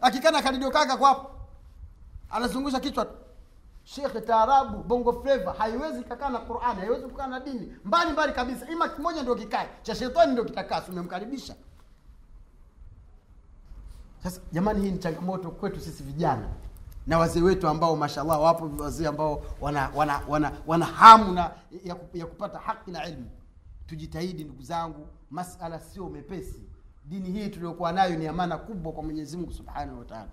[0.00, 1.30] akikana kalidio kaka kwapo
[2.30, 3.12] anazungusha kichwa tu
[3.94, 7.72] shekhe taarabu bongo fleva haiwezi kakaa na qurani haiwezi kukaa na dini.
[7.84, 8.68] Mbali mbali kabisa.
[8.70, 9.68] Ima kimoja ndio kikae.
[9.82, 11.54] Cha shetani ndio kitakaa umemkaribisha?
[14.22, 16.48] Sasa jamani hii ni changamoto kwetu sisi vijana
[17.06, 21.50] na wazee wetu ambao mashallah wapo wazee ambao wana wana wana, wana hamu na
[21.84, 23.30] ya, ya kupata haki na ilmu.
[23.86, 26.62] Tujitahidi ndugu zangu masala sio mepesi.
[27.04, 30.28] Dini hii tuliokuwa nayo ni amana kubwa kwa mwenyezi mungu subhanahu wataala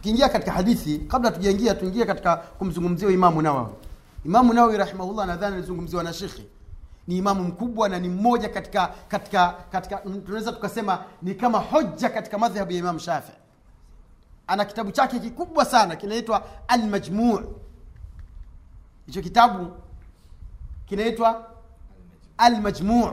[0.00, 3.72] tukiingia katika hadithi kabla tujaingia tuingie katika kumzungumzia imamu nawawi.
[4.24, 6.46] Imamu nawawi rahimahullah nadhani alizungumziwa na shekhe.
[7.08, 12.38] Ni imamu mkubwa na ni mmoja katika katika katika tunaweza tukasema ni kama hoja katika
[12.38, 13.32] madhhabu ya imamu shafii
[14.46, 17.40] ana kitabu chake kikubwa sana kinaitwa almajmuu
[19.06, 19.66] hicho kitabu
[20.86, 21.46] kinaitwa
[22.38, 23.10] almajmuu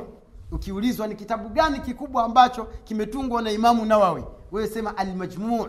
[0.52, 5.68] ukiulizwa ni kitabu gani kikubwa ambacho kimetungwa na imamu nawawi wewe sema almajmuu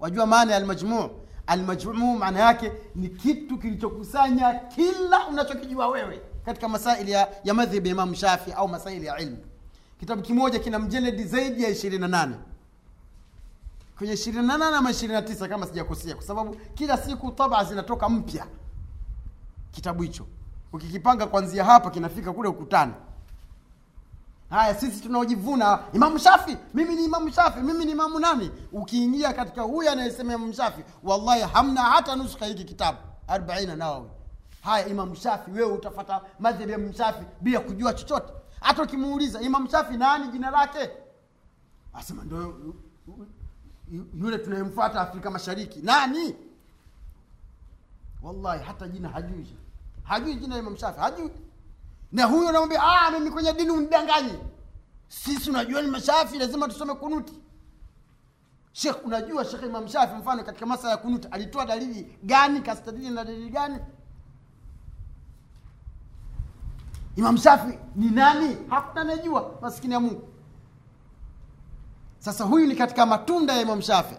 [0.00, 1.10] wajua maana ya almajmuu
[1.46, 7.92] almajmuu maana yake ni kitu kilichokusanya kila unachokijua wewe katika masaili ya, ya madhhab ya
[7.92, 9.38] imamu shafi au masaili ya ilmu.
[10.00, 12.36] Kitabu kimoja kina mjeledi zaidi ya ishirini na nane.
[13.98, 17.64] Kwenye ishirini na nane ama ishirini na tisa kama sijakosea kwa sababu kila siku taba
[17.64, 18.46] zinatoka mpya.
[19.70, 20.26] Kitabu hicho
[20.72, 22.92] ukikipanga kwanzia hapa kinafika kule ukutani
[24.50, 25.78] haya sisi tunaojivuna.
[25.92, 28.50] Imamu shafi mimi ni imamu shafi mimi ni imamu nani?
[28.72, 32.98] Ukiingia katika huyu anayesema imamu shafi wallahi hamna hata nuska hiki kitabu.
[33.28, 34.08] Arbaina nawawi
[34.62, 38.32] haya imamu shafi wewe utafata madhhabi ya mshafi bila kujua chochote.
[38.60, 40.90] Hata ukimuuliza imamu shafi nani jina lake?
[41.94, 42.54] Asema ndo
[44.14, 45.80] yule tunayemfuata afrika mashariki.
[45.82, 46.36] Nani?
[48.22, 49.56] Wallahi hata jina hajui.
[50.02, 51.30] Hajui jina imam shafi hajui
[52.12, 54.38] na huyo namwambia ah mimi kwenye dini unidanganyi
[55.08, 57.32] sisi unajua ni mashafi lazima tusome kunuti.
[58.72, 63.24] Shekh unajua shekh imam shafi mfano katika masala ya kunuti alitoa dalili gani kastadili na
[63.24, 63.78] dalili gani?
[67.16, 68.56] Imam shafi ni nani?
[68.70, 70.28] Hakuna anayejua maskini ya mungu.
[72.18, 74.16] Sasa huyu ni katika matunda ya imam shafi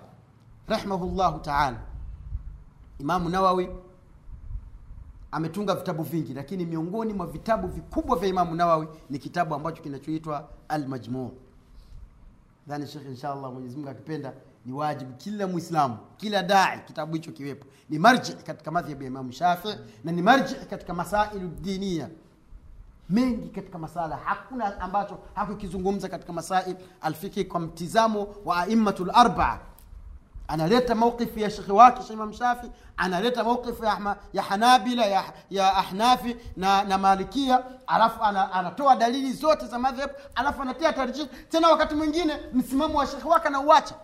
[0.67, 1.78] rahimahullahu taala.
[3.00, 3.69] Imamu nawawi
[5.38, 10.50] ametunga vitabu vingi lakini miongoni mwa vitabu vikubwa vya imamu nawawi ni kitabu ambacho kinachoitwa
[10.69, 11.32] almajmuu
[12.67, 14.34] dhani shekh inshallah mwenyezimungu akipenda
[14.65, 17.65] ni wajibu kila mwislamu kila dai kitabu hicho kiwepo.
[17.89, 22.10] Ni marji katika madhhabu ya imamu shafii na ni marji katika masailu dinia
[23.10, 29.60] mengi katika masala hakuna ambacho hakukizungumza katika masail alfiki kwa mtizamo wa aimmatu larbaa
[30.47, 36.36] analeta mauqifu ya shekhe wake imam shafi analeta mauqifu ya, ya hanabila ya, ya ahnafi
[36.57, 41.27] na, na malikia alafu ana, anatoa dalili zote za madhhab alafu anatia tarjih.
[41.49, 43.95] Tena wakati mwingine msimamo wa shekhe wake anauacha.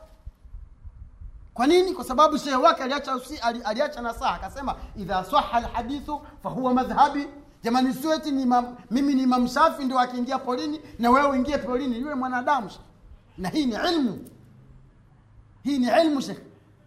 [1.53, 1.93] Kwa nini?
[1.93, 4.33] Kwa sababu shehe wake aliacha, usi, aliacha nasaha.
[4.35, 7.27] Akasema idha saha lhadithu fahuwa madhhabi.
[7.63, 11.99] Jamani siweti ni imam, mimi ni imam shafi ndio akiingia polini na wewe uingie polini
[11.99, 12.69] yule mwanadamu.
[13.37, 14.19] Na hii ni ilmu
[15.63, 16.39] hii ni ilmu shekh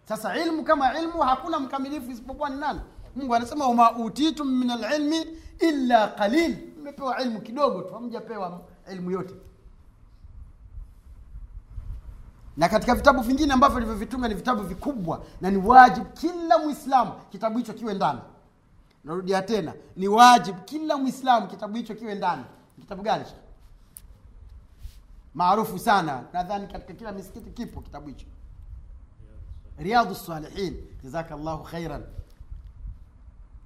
[0.07, 2.79] sasa ilmu kama ilmu hakuna mkamilifu isipokuwa ni nani?
[3.15, 5.25] Mungu anasema wama utitum min alilmi
[5.59, 6.57] illa qalil.
[6.79, 8.61] Mmepewa ilmu kidogo tu hamjapewa
[8.91, 9.33] ilmu yote.
[12.57, 17.57] Na katika vitabu vingine ambavyo livyovitunga ni vitabu vikubwa na ni wajibu kila mwislamu kitabu
[17.57, 18.19] hicho kiwe ndani.
[19.03, 22.43] Narudia tena ni wajibu kila mwislamu kitabu hicho kiwe ndani.
[22.81, 23.25] Kitabu gani
[25.33, 26.23] maarufu sana.
[26.33, 28.25] Nadhani katika kila misikiti kipo kitabu hicho
[29.77, 30.83] riyadhu salihin.
[31.03, 32.03] Jazaka llahu khairan.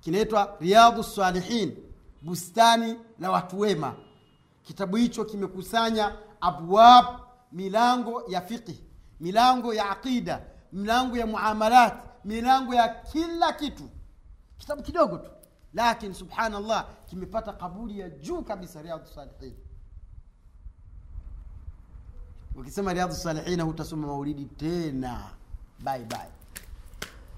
[0.02, 1.78] Kinaitwa riyadhu salihin.
[2.22, 3.96] Bustani la watu wema.
[4.64, 7.06] Kitabu hicho kimekusanya abwab
[7.52, 8.84] milango ya fiqhi
[9.20, 10.42] milango ya aqida
[10.74, 11.94] milango ya muamalat
[12.26, 13.90] milango ya kila kitu.
[14.58, 15.32] Kitabu kidogo tu.
[15.74, 19.56] Lakini subhanallah kimepata kabuli ya juu kabisa riyadhu salihin.
[22.56, 25.30] Ukisema riyadhu salihina hutasoma maulidi tena
[25.84, 26.30] bye bye.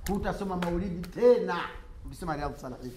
[0.10, 1.56] Hutasoma maulidi tena.
[2.06, 2.92] Ukisema riyadhu salihin.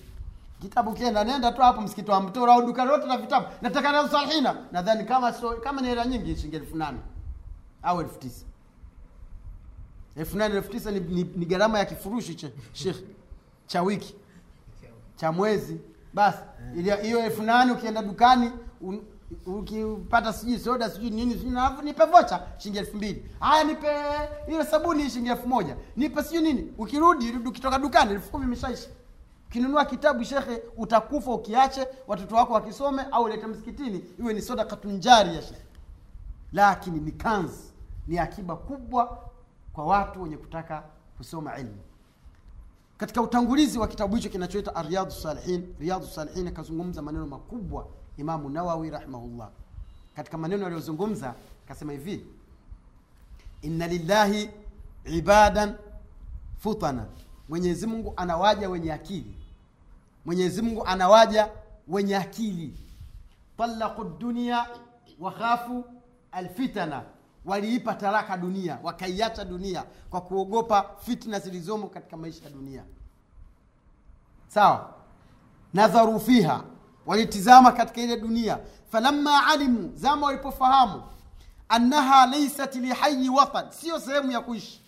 [0.61, 3.46] Kitabu kienda nenda tu hapo msikiti wa mtora au duka lote la vitabu.
[3.62, 6.98] Nataka riyadhu salihina nadhani kama so, kama ni hela nyingi shilingi elfu nane.
[7.82, 8.44] Au elfu tisa.
[10.16, 12.96] Elfu nane elfu tisa ni, ni, ni gharama ya kifurushi cha shekh
[13.66, 14.14] cha wiki.
[15.16, 15.80] Cha mwezi.
[16.14, 16.38] Basi.
[17.02, 19.00] Hiyo elfu nane ukienda dukani un,
[19.46, 23.30] ukipata sijui soda sijui nini sijui nipe vocha shilingi elfu mbili.
[23.40, 23.86] Haya nipe
[24.48, 25.76] ile sabuni shilingi elfu moja.
[25.96, 26.72] Nipe sijui nini.
[26.78, 28.88] Ukirudi ukitoka dukani elfu kumi imeshaisha.
[29.48, 35.34] Ukinunua kitabu shekhe utakufa ukiache watoto wako wakisome au ulete msikitini iwe ni soda katunjari
[35.36, 35.62] ya shekhe.
[36.53, 37.72] Lakini ni kanzi
[38.07, 39.30] ni akiba kubwa
[39.72, 40.82] kwa watu wenye kutaka
[41.16, 41.76] kusoma ilmu.
[42.98, 47.86] Katika utangulizi wa kitabu hicho kinachoitwa riyadhu salihin riyadhu salihin akazungumza maneno makubwa
[48.16, 49.50] imamu nawawi rahimahullah.
[50.16, 52.26] Katika maneno aliyozungumza akasema hivi
[53.62, 54.50] inna lillahi
[55.04, 55.74] ibadan
[56.58, 57.06] futana.
[57.48, 59.34] Mwenyezi mungu anawaja wenye akili.
[60.24, 61.48] Mwenyezi mungu anawaja
[61.88, 62.74] wenye akili.
[63.58, 64.66] Talaku dunia
[65.20, 65.84] wakhafu
[66.32, 67.02] alfitana.
[67.44, 72.84] Waliipa taraka dunia wakaiacha dunia kwa kuogopa fitna zilizomo katika maisha ya dunia.
[74.48, 74.94] Sawa.
[75.74, 76.64] Nadharu fiha
[77.07, 78.59] walitizama katika ile dunia.
[78.92, 81.02] Falamma alimu zama walipofahamu
[81.68, 84.80] annaha laisat lihayi watan sio sehemu ya kuishi.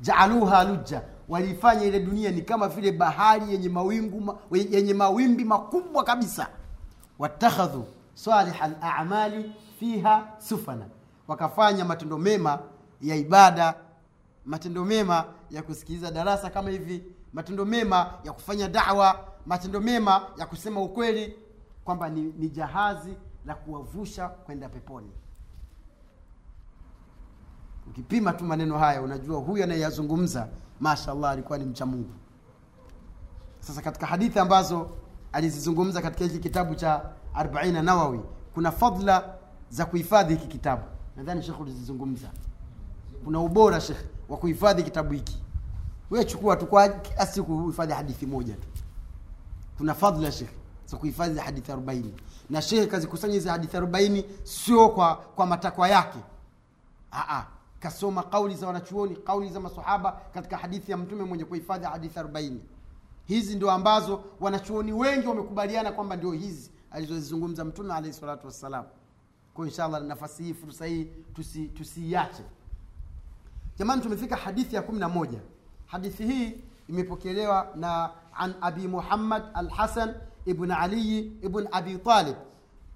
[0.00, 6.48] Jaaluha lujja walifanya ile dunia ni kama vile bahari yenye mawingu yenye mawimbi makubwa kabisa.
[7.18, 10.86] Watakhadhu saliha lamali fiha sufana
[11.28, 12.58] wakafanya matendo mema
[13.02, 13.74] ya ibada
[14.44, 20.46] matendo mema ya kusikiliza darasa kama hivi matendo mema ya kufanya dawa matendo mema ya
[20.46, 21.36] kusema ukweli
[21.84, 23.14] kwamba ni, ni jahazi
[23.46, 25.10] la kuwavusha kwenda peponi.
[27.86, 30.48] Ukipima tu maneno haya unajua huyu anayeyazungumza
[30.80, 32.10] mashallah alikuwa ni mcha mungu.
[33.60, 34.90] Sasa katika hadithi ambazo
[35.32, 38.20] alizizungumza katika hiki kitabu cha 40 nawawi
[38.54, 39.34] kuna fadla
[39.70, 40.82] za kuhifadhi hiki kitabu.
[41.16, 42.28] Nadhani shekh ulizizungumza.
[43.24, 45.42] Kuna ubora shekh wa kuhifadhi kitabu hiki.
[46.10, 48.68] We chukua tu kwa kila siku uhifadhi hadithi moja tu
[49.78, 50.54] kuna fadhila ya shekhe
[50.86, 52.04] za kuhifadhi hadithi 40
[52.50, 56.18] na shekhe kazikusanya hizi hadithi 40 sio kwa kwa matakwa yake.
[57.12, 57.44] Aa,
[57.80, 62.52] kasoma kauli za wanachuoni kauli za masahaba katika hadithi ya mtume mwenye kuhifadhi hadithi 40
[63.26, 68.84] hizi ndio ambazo wanachuoni wengi wamekubaliana kwamba ndio hizi alizozizungumza mtume alaihi salatu wassalam.
[69.54, 71.04] Kwa inshallah nafasi hii fursa hii
[71.34, 71.68] tusi-
[73.78, 75.38] jamani tumefika hadithi ya kumi na moja.
[75.86, 76.54] Hadithi hii
[76.88, 80.14] imepokelewa na an abi muhammad alhasan
[80.46, 82.36] ibn aliyi ibn abi talib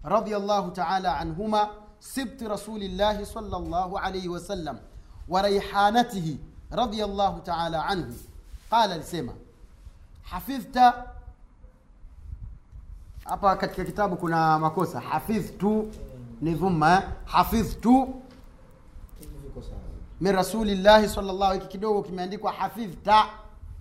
[0.04, 1.68] radiallahu taala anhuma
[1.98, 4.78] sibti rasulillahi sal llahu alaihi wasallam
[5.28, 6.38] wa raihanatihi
[6.70, 8.14] radiallahu taala anhu
[8.70, 9.32] qala alisema
[10.22, 11.04] hafidhta
[13.24, 15.90] hapa katika kitabu kuna makosa hafidhtu
[16.40, 17.02] ni dhumma eh?
[17.24, 18.22] hafidhtu
[20.20, 23.26] min rasulillahi salllah hiki kidogo kimeandikwa hafidhta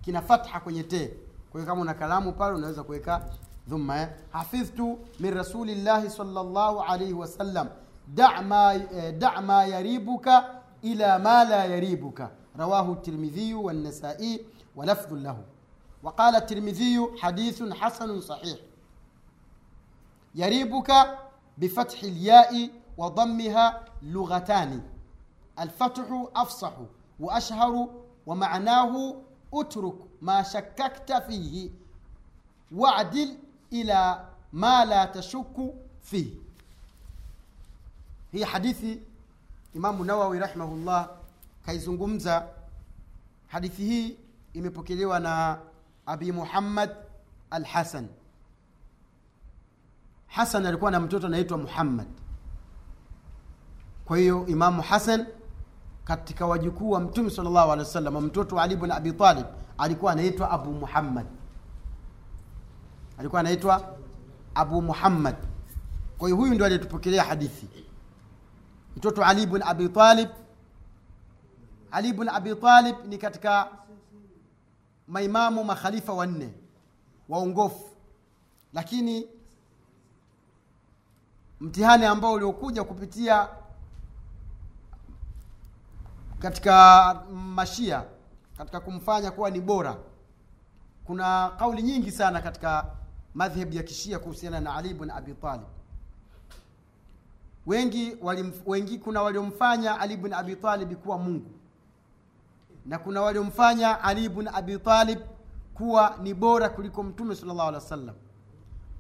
[0.08, 1.18] kina fatha kwenye te
[1.52, 3.30] kwa kama una kalamu pale unaweza kuweka
[3.68, 4.10] dhumma eh?
[4.32, 7.68] hafidhtu min rasulillahi salllahu alaihi wasallam
[8.08, 14.46] da ma, eh, da ma yaribuka ila ma la yaribuka rawahu tirmidhiyu wannasai
[14.76, 15.44] walafdhu lahu
[16.04, 18.58] وقال الترمذي حديث حسن صحيح
[20.36, 21.18] يريبك
[21.58, 24.82] بفتح الياء وضمها لغتان
[25.60, 26.74] الفتح افصح
[27.20, 27.90] واشهر
[28.26, 29.16] ومعناه
[29.52, 31.72] utruk ma shakakta fihi
[32.72, 33.38] waadil
[33.72, 36.42] ila ma la tashuku fihi
[38.32, 39.02] hii hadithi
[39.74, 41.10] imamu nawawi rahimahullah
[41.66, 42.48] kaizungumza
[43.48, 44.18] hadithi hii
[44.54, 45.60] imepokelewa na
[46.06, 46.90] abi muhammad
[47.50, 48.08] alhasan
[50.28, 52.08] hasan alikuwa na mtoto anaitwa muhammad
[54.06, 55.26] kwa hiyo imamu hasan
[56.08, 59.46] katika wajukuu wa mtume salllahu alehi wa sallam mtoto wa ali bn abi talib
[59.78, 61.26] alikuwa anaitwa abu muhammad.
[63.18, 63.96] Alikuwa anaitwa
[64.56, 65.36] abu muhammad.
[66.18, 67.68] Kwa hiyo huyu ndio aliyetupokelea hadithi.
[68.98, 70.30] Mtoto ali bn abi talib
[71.92, 73.68] ali bn abi talib ni katika
[75.08, 76.54] maimamu makhalifa wanne
[77.30, 77.90] waongofu.
[78.74, 79.28] Lakini
[81.60, 83.48] mtihani ambao uliokuja kupitia
[86.40, 88.04] katika mashia
[88.58, 89.98] katika kumfanya kuwa ni bora
[91.06, 92.86] kuna kauli nyingi sana katika
[93.34, 95.66] madhhebu ya kishia kuhusiana na ali bn abi talib.
[97.66, 101.52] Wengi walim, wengi kuna waliomfanya ali bn abi talib kuwa mungu
[102.86, 105.20] na kuna waliomfanya ali bn abi talib
[105.74, 108.16] kuwa ni bora kuliko mtume sal llahu alehi wa sallam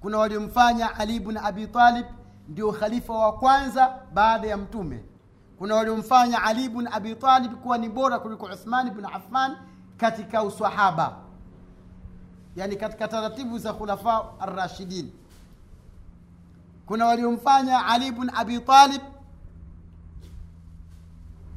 [0.02, 2.06] kuna waliomfanya ali bn abi talib
[2.50, 5.04] ndio khalifa wa kwanza baada ya mtume
[5.58, 9.58] kuna waliomfanya ali bn abi talib kuwa ni bora kuliko uthman bn affan
[9.97, 11.18] katika usahaba
[12.58, 15.12] yani katika taratibu za khulafa arrashidin.
[16.86, 18.62] Kuna waliomfanya ali bn abi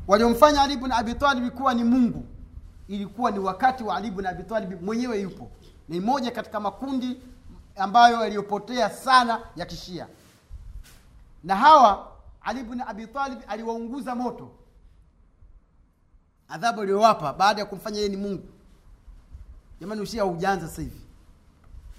[0.09, 2.24] waliomfanya ali bn abi talib kuwa ni mungu.
[2.88, 5.51] Ilikuwa ni wakati wa ali bn abi talib mwenyewe yupo.
[5.88, 7.20] Ni moja katika makundi
[7.76, 10.07] ambayo yaliyopotea sana ya kishia.
[11.44, 12.09] Na hawa
[12.41, 14.51] ali ibn abi talib aliwaunguza moto.
[16.49, 18.49] Adhabu aliyowapa baada ya kumfanya yeye ni mungu.
[19.80, 21.01] Jamani ushia ujanza sasa hivi.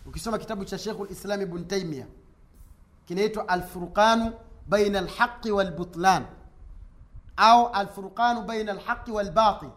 [0.06, 2.08] Ukisoma kitabu cha shekhu lislam ibn Taymiyyah
[3.06, 4.34] kinaitwa alfurqanu
[4.68, 5.08] baina
[5.54, 6.26] walbutlan
[7.38, 8.78] au alfurqanu baina
[9.14, 9.70] walbatil.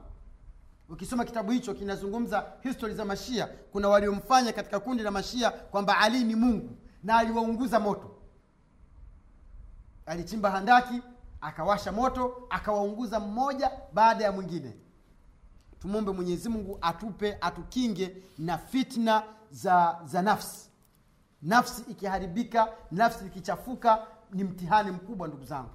[0.88, 6.24] Ukisoma kitabu hicho kinazungumza histori za mashia kuna waliomfanya katika kundi la mashia kwamba ali
[6.24, 8.13] ni mungu na aliwaunguza moto
[10.06, 11.02] alichimba handaki
[11.40, 14.76] akawasha moto akawaunguza mmoja baada ya mwingine.
[15.78, 20.70] Tumwombe mwenyezi mungu atupe atukinge na fitna za za nafsi.
[21.42, 25.70] Nafsi ikiharibika nafsi ikichafuka ni mtihani mkubwa ndugu zangu.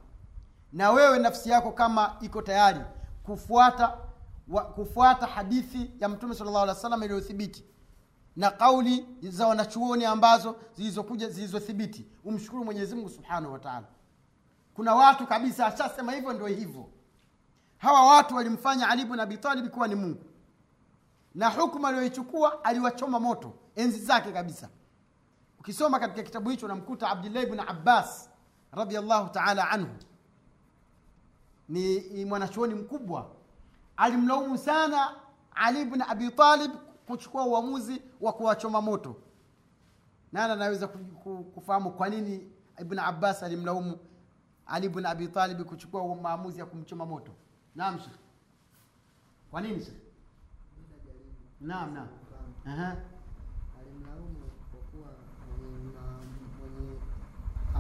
[0.74, 2.80] Na wewe nafsi yako kama iko tayari
[3.24, 3.98] kufuata
[4.48, 7.64] wa, kufuata hadithi ya mtume salllah alih wa sallam iliyothibiti
[8.36, 12.06] na kauli za wanachuoni ambazo zilizokuja zilizothibiti.
[12.26, 13.88] Umshukuru mwenyezi mungu subhanahu wa taala
[14.80, 16.90] kuna watu kabisa ashasema hivyo ndio hivyo.
[17.78, 20.24] Hawa watu walimfanya ali bn abitalib kuwa ni mungu.
[21.36, 24.70] Na hukumu aliyoichukua aliwachoma moto enzi zake kabisa.
[25.60, 28.30] Ukisoma katika kitabu hicho unamkuta abdullahi bn abbas
[28.72, 29.96] radiallahu taala anhu.
[31.70, 33.30] Ni, ni mwanachuoni mkubwa.
[33.98, 35.16] Alimlaumu sana
[35.56, 36.72] ali bn abi talib
[37.08, 39.16] kuchukua uamuzi wa kuwachoma moto.
[40.32, 40.88] Nani anaweza
[41.54, 42.52] kufahamu kwa nini
[42.82, 43.98] ibn abbas alimlaumu
[44.70, 47.32] ali bn abi talib kuchukua maamuzi ya kumchoma moto
[47.76, 48.18] naam Sheikh.
[49.52, 49.98] kwa nini Sheikh?
[51.62, 52.08] naam naam
[52.68, 52.96] Aha.
[53.80, 54.36] alimlaumu
[54.72, 55.08] kwa kuwa
[55.72, 56.96] mwenye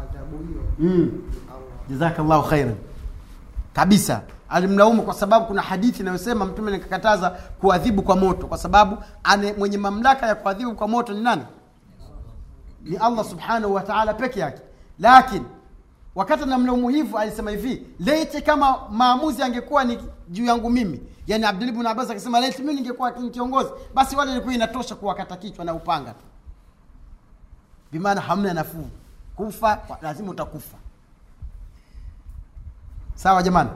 [0.04, 1.22] adhabu hiyo Mm.
[1.90, 2.76] jazakallahu khairan
[3.74, 9.54] kabisa alimlaumu kwa sababu kuna hadithi inayosema mtume nikakataza kuadhibu kwa moto kwa sababu ane,
[9.54, 11.44] mwenye mamlaka ya kuadhibu kwa moto ni nani
[12.84, 14.62] ni allah subhanahu wa taala peke yake
[15.00, 15.46] lakini
[16.16, 20.00] wakati anamlaumu hivyo alisema hivi leite kama maamuzi angekuwa ni
[20.30, 24.54] juu yangu mimi yani abdul ibn abbas akisema leite mimi ningekuwa kiongozi basi wale ilikuwa
[24.54, 26.26] inatosha kuwakata kichwa na upanga tu.
[27.92, 28.88] Bimaana hamna nafuu.
[29.36, 30.78] Kufa lazima utakufa.
[33.16, 33.70] Sawa jamani?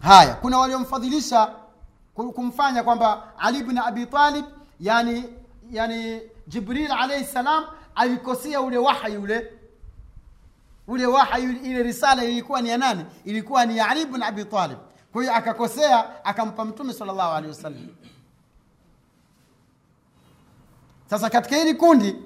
[0.00, 1.50] Haya kuna waliomfadhilisha
[2.14, 4.44] kumfanya kwamba ali bn abi talib
[4.80, 5.24] yani
[5.70, 7.64] yani jibril alaihi salam
[7.94, 9.52] alikosea ule wahyi ule
[10.88, 13.04] ule wahi, ile risala ilikuwa ni ya nani?
[13.24, 14.78] Ilikuwa ni ya ali bn abi talib.
[15.12, 17.88] Kwa hiyo akakosea akampa mtume sal llahu alehi wasallam.
[21.10, 22.16] Sasa katika hili kundi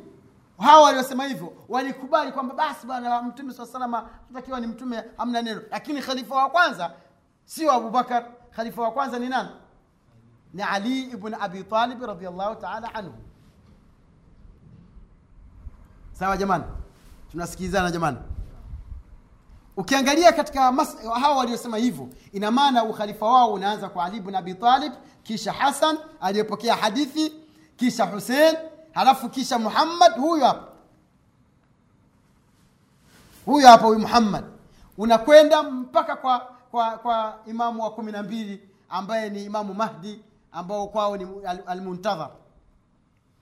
[0.59, 5.63] hawa waliosema hivyo walikubali kwamba basi bwana mtume saa salama takiwa ni mtume hamna neno.
[5.71, 6.93] Lakini khalifa wa kwanza
[7.45, 9.49] sio abubakar khalifa wa kwanza ni nani?
[10.55, 13.15] Ni ali ibn abi talib radiallahu taala anhu.
[16.13, 16.65] Sawa jamani?
[17.31, 18.19] Tunasikilizana jamani
[19.77, 24.57] ukiangalia katika mas, hawa waliosema hivyo ina maana ukhalifa wao unaanza kwa ali ibn abi
[25.23, 27.33] kisha hasan aliyepokea hadithi
[27.77, 28.57] kisha husein
[28.93, 30.13] halafu kisha muhammad.
[30.17, 30.69] Huyu hapa.
[33.47, 34.45] Huyu hapa huyu muhammad.
[34.99, 36.39] Unakwenda mpaka kwa
[36.71, 41.63] kwa kwa imamu wa kumi na mbili ambaye ni imamu mahdi ambao kwao ni al-
[41.67, 42.31] almuntadhar.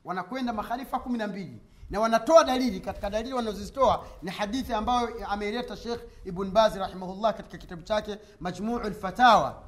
[0.04, 1.58] Wanakwenda makhalifa kumi na mbili
[1.90, 7.58] na wanatoa dalili katika dalili wanazozitoa ni hadithi ambayo ameileta shekh ibn bazi rahimahullah katika
[7.58, 9.62] kitabu chake majmuu lfatawa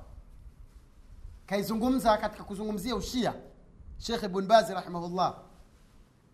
[1.46, 3.34] kaizungumza katika kuzungumzia ushia
[3.98, 5.34] shekh ibn bazi rahimahullah.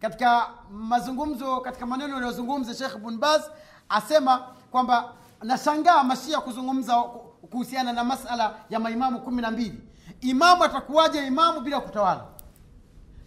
[0.01, 3.43] Katika mazungumzo katika maneno yanayozungumza shekh ibn baz
[3.89, 4.39] asema
[4.71, 5.13] kwamba
[5.43, 7.03] nashangaa mashia kuzungumza
[7.51, 9.81] kuhusiana na masala ya maimamu kumi na mbili.
[10.21, 12.27] Imamu atakuwaje imamu bila kutawala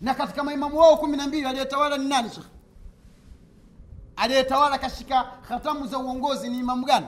[0.02, 2.46] na katika maimamu wao kumi na mbili aliyetawala ni nani shekh
[4.16, 7.08] aliyetawala kashika khatamu za uongozi ni imamu gani?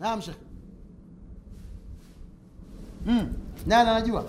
[0.00, 0.36] Naam shekh
[3.04, 3.34] hmm.
[3.66, 4.24] nani anajua?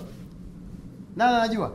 [1.16, 1.72] Nani anajua?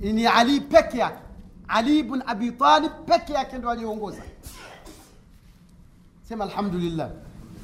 [0.00, 1.22] Ni ali peke yake.
[1.68, 4.22] Ali ibn abi talib peke yake ndo aliyeongoza
[6.28, 7.10] sema alhamdulillah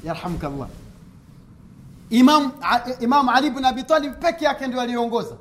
[0.03, 0.67] yarhamka llah
[2.09, 2.51] imam,
[2.99, 5.37] imam ali ibn abi talib peke yake ndo aliyeongoza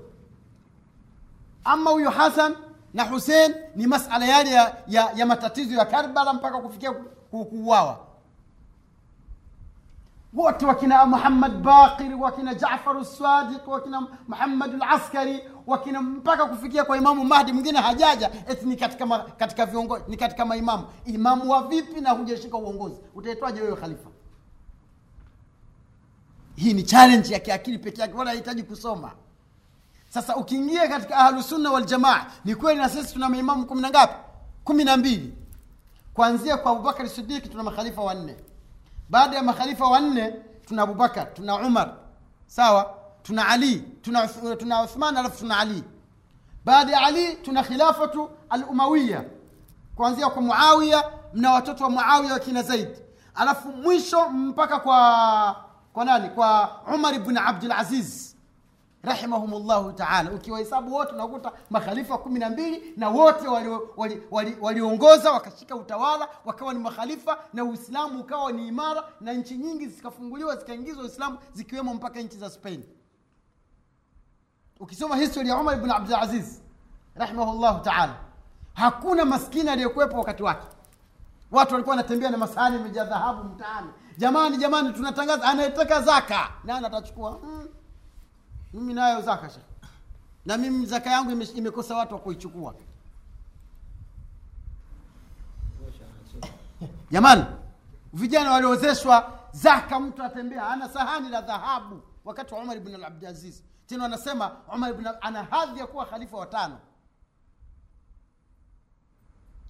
[1.64, 2.56] ama huyu hasan
[2.94, 7.44] na husein ni masala yale ya, ya, ya matatizo ya karbala mpaka kufikia ku- ku-
[7.44, 7.98] kuuawa.
[10.34, 17.24] Wote wakina muhammad baqir wakina jafar sadiq wakina muhammad laskari wakina mpaka kufikia kwa imamu
[17.24, 20.84] mahdi mwingine hajaja eti ni katika, ma, katika viongo, ni katika maimamu.
[21.04, 22.96] Imamu wa vipi na hujashika uongozi?
[23.14, 24.10] Utaitwaje wewe khalifa?
[26.56, 29.12] Hii ni challenge ya kiakili peke yake wala hahitaji kusoma
[30.14, 34.14] sasa ukiingia katika ahlusunna waljamaa ni kweli na sisi tuna maimamu kumi na ngapi?
[34.64, 35.34] Kumi na mbili.
[36.14, 38.36] Kuanzia kwa abubakari sidiki tuna makhalifa wanne.
[39.10, 40.34] Baada ya makhalifa wanne
[40.66, 41.94] tuna abubakar tuna umar.
[42.46, 42.94] Sawa?
[43.22, 45.84] Tuna ali tuna, Uth- tuna uthman alafu tuna ali.
[46.64, 49.24] Baada ya ali tuna khilafatu alumawiya.
[49.96, 51.04] Kuanzia kwa muawiya
[51.34, 52.98] mna watoto wa muawiya wakina zaidi
[53.34, 55.56] alafu mwisho mpaka kwa
[55.92, 56.28] kwa nani?
[56.28, 58.31] Kwa umar ibn abdulaziz
[59.02, 60.30] rahimahumullahu taala.
[60.32, 66.28] Ukiwahesabu wote unakuta makhalifa kumi na mbili na wote waliongoza wali, wali, wali wakashika utawala
[66.44, 71.94] wakawa ni makhalifa na uislamu ukawa ni imara na nchi nyingi zikafunguliwa zikaingizwa uislamu zikiwemo
[71.94, 72.84] mpaka nchi za spain.
[74.80, 76.60] Ukisoma histori ya umar bnu abdulaziz
[77.14, 78.14] rahimahullahu taala
[78.74, 80.66] hakuna maskini aliyekuwepo wakati wake.
[81.50, 83.88] Watu walikuwa wanatembea na masahani imejaa dhahabu mtaani.
[84.18, 86.48] Jamani jamani tunatangaza anayetaka zaka.
[86.64, 87.38] Nani atachukua?
[87.44, 87.68] Mm.
[88.72, 89.62] Mimi nayo zaka shekh
[90.46, 92.74] na mimi zaka yangu imekosa watu wa kuichukua.
[97.10, 97.44] Jamani
[98.12, 102.02] vijana waliozeshwa zaka mtu atembea ana sahani la dhahabu.
[102.24, 106.78] Wakati wa umar bn abdulaziz tena wanasema umar bn ana hadhi ya kuwa khalifa watano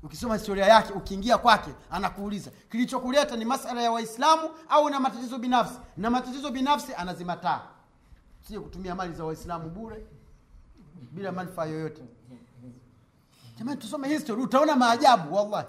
[0.02, 5.78] ukisoma historia yake ukiingia kwake anakuuliza kilichokuleta ni masala ya waislamu au na matatizo binafsi?
[5.96, 7.60] Na matatizo binafsi anazimataa
[8.42, 10.06] sio kutumia mali za waislamu bure
[11.12, 12.02] bila manufaa yoyote.
[13.58, 15.68] Jamani tusome history utaona maajabu wallahi.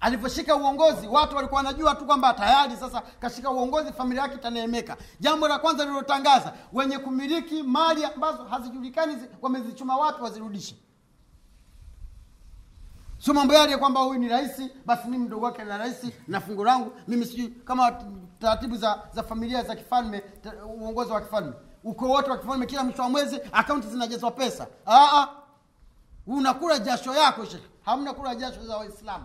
[0.00, 4.96] Alivyoshika uongozi watu walikuwa wanajua tu kwamba tayari sasa kashika uongozi familia yake itaneemeka.
[5.20, 10.76] Jambo la kwanza lilotangaza, wenye kumiliki mali ambazo hazijulikani wamezichuma wapi wazirudishe
[13.24, 16.64] sio mambo yale kwamba huyu ni rahisi basi mimi mdogo wake na rahisi na fungu
[16.64, 16.92] langu.
[17.08, 17.92] Mimi sijui kama
[18.38, 20.22] taratibu za za familia za kifalme
[20.66, 21.52] uongozi wa kifalme.
[21.84, 24.66] Uko wote wa kifalme kila mwisho wa mwezi akaunti zinajazwa pesa.
[24.86, 25.28] Aa,
[26.26, 29.24] unakula jasho yako shekhe hamna kula jasho za waislamu.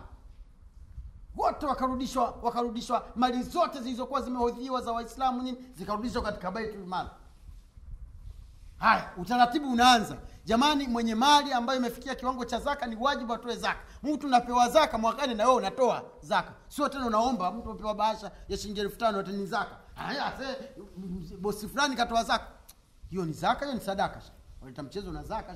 [1.36, 3.06] Wote wakarudishwa wakarudishwa.
[3.16, 7.06] Mali zote zilizokuwa zimehodhiwa za waislamu nini zikarudishwa katika baitulmal
[8.78, 10.16] haya utaratibu unaanza.
[10.44, 13.78] Jamani mwenye mali ambayo imefikia kiwango cha zaka ni wajibu atoe zaka.
[14.02, 16.52] Mtu unapewa zaka mwakani na wewe unatoa zaka.
[16.68, 19.76] Sio tena unaomba mtu apewa bahasha ya shilingi elfu tano ni zaka.
[19.94, 20.32] Haya
[21.38, 22.46] bosi fulani katoa zaka.
[23.10, 24.20] Hiyo ni zaka hiyo ni sadaka.
[24.60, 25.54] Waleta mchezo na zaka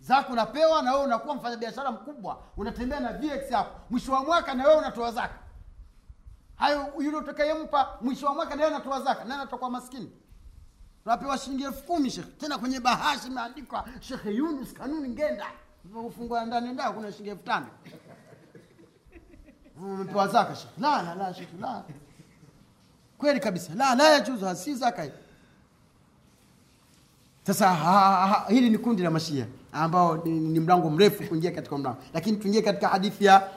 [0.00, 2.42] zaka unapewa na wewe unakuwa mfanyabiashara mkubwa.
[2.56, 3.80] Unatembea na vx hapo.
[3.90, 5.38] Mwisho wa mwaka na wewe unatoa zaka.
[6.56, 9.24] Hayo yule utakayempa mwisho wa mwaka na yeye anatoa zaka.
[9.24, 10.12] Nani atakuwa maskini
[11.06, 12.30] unapewa shilingi elfu kumi shekhe.
[12.40, 15.46] Tena kwenye bahasha imeandikwa shekhe yunus kanuni ngenda.
[16.06, 17.66] Ufungua ndani ndaa kuna shilingi elfu tano.
[19.82, 20.80] Umepewa zaka shekhe.
[20.80, 21.84] La la la shekhe la.
[23.18, 23.74] Kweli kabisa.
[23.74, 25.02] La la yajuzu si zaka.
[25.02, 25.12] Hii
[27.46, 31.98] sasa hili ni kundi la mashia ambao ni, ni mlango mrefu kuingia katika mlango.
[32.14, 33.48] Lakini tuingie katika hadithi ya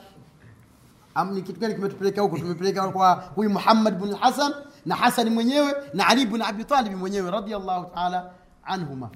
[1.32, 2.38] ni kitu gani kimetupeleka huko?
[2.38, 4.52] Tumepeleka kwa huyu muhammad bn hasan
[4.86, 8.30] na hasani mwenyewe na ali bn abi talib mwenyewe radiallahu taala
[8.64, 9.10] anhuma.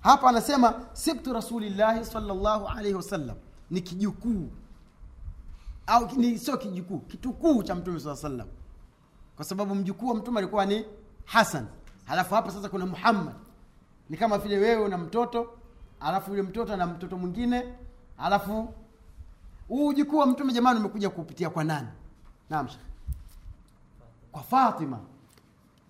[0.00, 3.36] Hapa anasema sibtu rasulillahi salllahu alaihi wasallam.
[3.70, 4.50] Ni kijukuu.
[5.86, 8.46] Au ni sio kijukuu kitukuu cha mtume saa sallam
[9.36, 10.84] kwa sababu mjukuu wa mtume alikuwa ni
[11.24, 11.66] hasan.
[12.04, 13.34] Halafu hapa sasa kuna muhammad.
[14.10, 15.46] Ni kama vile wewe una mtoto
[16.00, 17.74] alafu yule mtoto ana mtoto mwingine
[18.18, 18.74] alafu
[19.68, 21.88] huu ujukuu wa mtume jamani umekuja kupitia kwa nani?
[22.50, 22.80] Naam shekh
[24.34, 25.00] kwa fatima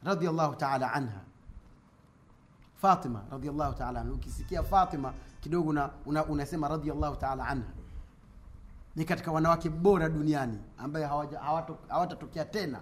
[0.04, 1.20] radhiallahu taala anha.
[2.74, 4.12] Fatima radhiallahu taala anha.
[4.12, 7.70] Ukisikia fatima kidogo una, una, unasema radhiallahu taala anha.
[8.96, 11.06] Ni katika wanawake bora duniani ambaye
[11.88, 12.80] hawatatokea tena.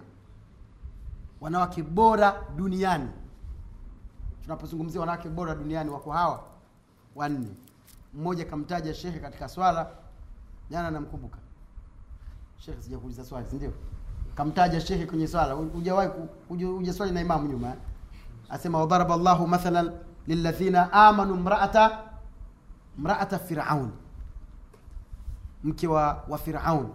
[1.41, 3.09] Wanawake bora duniani.
[4.41, 6.43] Tunapozungumzia wanawake bora duniani wako hawa
[7.15, 7.51] wanne.
[8.13, 9.91] Mmoja kamtaja shekhe katika swala.
[10.69, 11.37] Jana namkumbuka.
[12.57, 13.73] Shekhe sijakuuliza swali sindio
[14.35, 15.53] kamtaja shekhe kwenye swala.
[15.53, 16.09] Hujawahi
[16.49, 17.73] hujaswali na imamu nyuma eh?
[18.49, 19.91] asema wadharaba llahu mathalan
[20.27, 21.99] lilladhina amanu mraata
[22.97, 23.91] mraata firaun.
[25.63, 26.89] Mke wa, wa firaun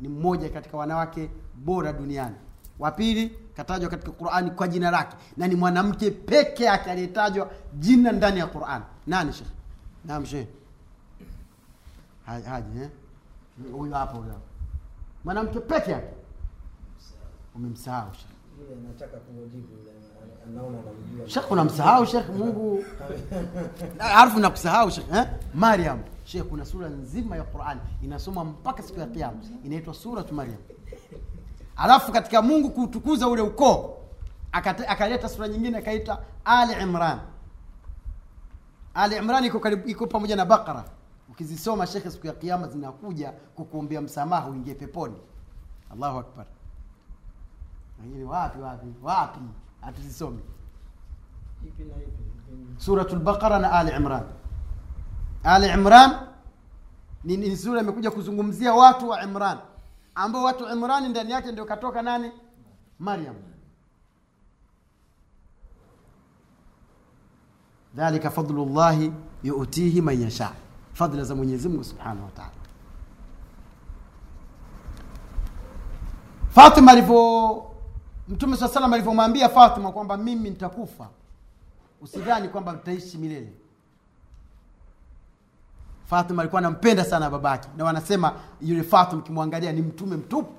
[0.00, 2.34] ni mmoja katika wanawake bora duniani.
[2.78, 8.12] Wa pili katajwa katika qurani kwa jina lake na ni mwanamke peke yake aliyetajwa jina
[8.12, 8.82] ndani ya quran.
[9.06, 9.48] Nani shekh
[10.04, 10.48] naam shekh
[12.26, 12.88] haji eh?
[13.72, 14.18] huyu hapa
[15.24, 16.14] mwanamke peke yake
[17.54, 18.10] umemsahau
[21.26, 22.84] shekh unamsahau shekh mungu.
[23.98, 25.26] Harfu nakusahau shekh eh?
[25.54, 25.98] mariam.
[26.24, 30.58] Shekh kuna sura nzima ya quran inasoma mpaka siku ya kiama inaitwa suratu mariam.
[31.76, 33.96] Alafu katika mungu kutukuza ule ukoo
[34.52, 37.18] akaleta sura nyingine akaita ali imran.
[38.94, 40.84] Ali imran iko karibu iko pamoja na bakara
[41.30, 45.16] ukizisoma shekhe siku ya kiama zinakuja kukuombea msamaha uingie peponi.
[45.92, 46.46] Allahu akbar
[48.02, 49.40] lakini wapi wapi wapi?
[49.80, 50.40] Hatuzisomi.
[52.76, 54.22] Suratu lbaqara na ali imran.
[55.44, 56.10] Ali imran
[57.24, 59.58] ni, ni sura imekuja kuzungumzia watu wa imran
[60.14, 62.32] ambao watu imrani ndani yake ndio katoka nani?
[62.98, 63.34] Maryam.
[67.94, 70.52] Dhalika fadlullahi yuutihi man yasha.
[70.92, 72.50] Fadla za mwenyezi mungu subhanahu wataala
[76.54, 77.71] fatima alivyo
[78.28, 81.08] mtume saa salam alivyomwambia fatima kwamba mimi nitakufa
[82.00, 83.52] usidhani kwamba mtaishi milele.
[86.06, 90.52] Fatima alikuwa anampenda sana babake na wanasema yule fatima ukimwangalia ni mtume mtupu.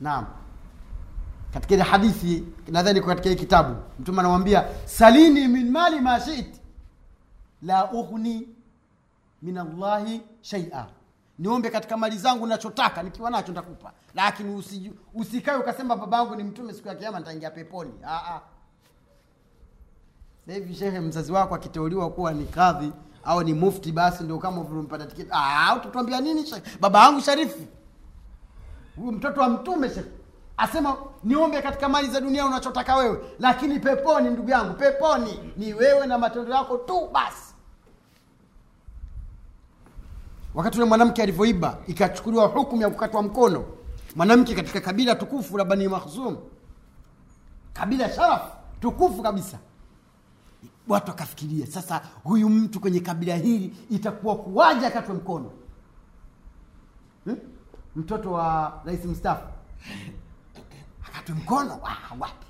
[0.00, 0.26] Naam.
[1.52, 6.60] Katika ile hadithi nadhani katika hii kitabu mtume anamwambia salini min mali ma shiti
[7.62, 8.48] la ughni
[9.42, 10.86] min allahi shaia
[11.38, 13.92] niombe katika mali zangu nachotaka nikiwa nacho nitakupa.
[14.14, 17.92] Lakini usi, usikae ukasema babangu ni mtume siku ya kiama nitaingia peponi.
[20.46, 22.92] Hivi shehe mzazi wako akiteuliwa kuwa ni kadhi
[23.24, 26.62] au ni mufti basi ndio kama vile umpata tiketi Ah, utatuambia nini shehe?
[26.80, 27.58] Baba yangu sharifu.
[28.96, 30.06] Huyu mtoto wa mtume shehe.
[30.56, 35.52] Asema niombe katika mali za dunia unachotaka wewe lakini peponi ndugu yangu peponi.
[35.56, 37.47] Ni wewe na matendo yako tu basi
[40.54, 43.64] wakati ule mwanamke alivyoiba ikachukuliwa hukumu ya kukatwa mkono.
[44.16, 46.36] Mwanamke katika kabila tukufu la bani makhzum.
[47.72, 48.42] Kabila sharaf
[48.80, 49.58] tukufu kabisa.
[50.88, 55.50] Watu wakafikiria sasa huyu mtu kwenye kabila hili itakuwa kuwaja akatwe mkono?
[57.24, 57.36] Hmm?
[57.96, 59.46] mtoto wa rais mstafu
[61.06, 62.46] akatwe mkono ah, wapi?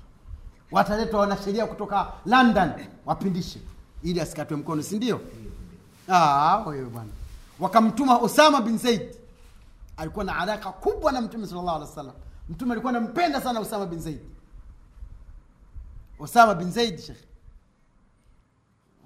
[0.71, 2.71] Wataletwa wanasheria kutoka london
[3.05, 3.59] wapindishe
[4.03, 5.21] ili asikatwe mkono si sindio
[6.11, 7.09] Ah, bwana
[7.59, 9.15] wakamtuma osama bin zaid.
[9.97, 12.15] Alikuwa na alaka kubwa na mtume sallallahu alaihi wasallam.
[12.49, 14.19] Mtume alikuwa anampenda sana osama bin zaid.
[16.19, 17.17] Osama bin zaid shekh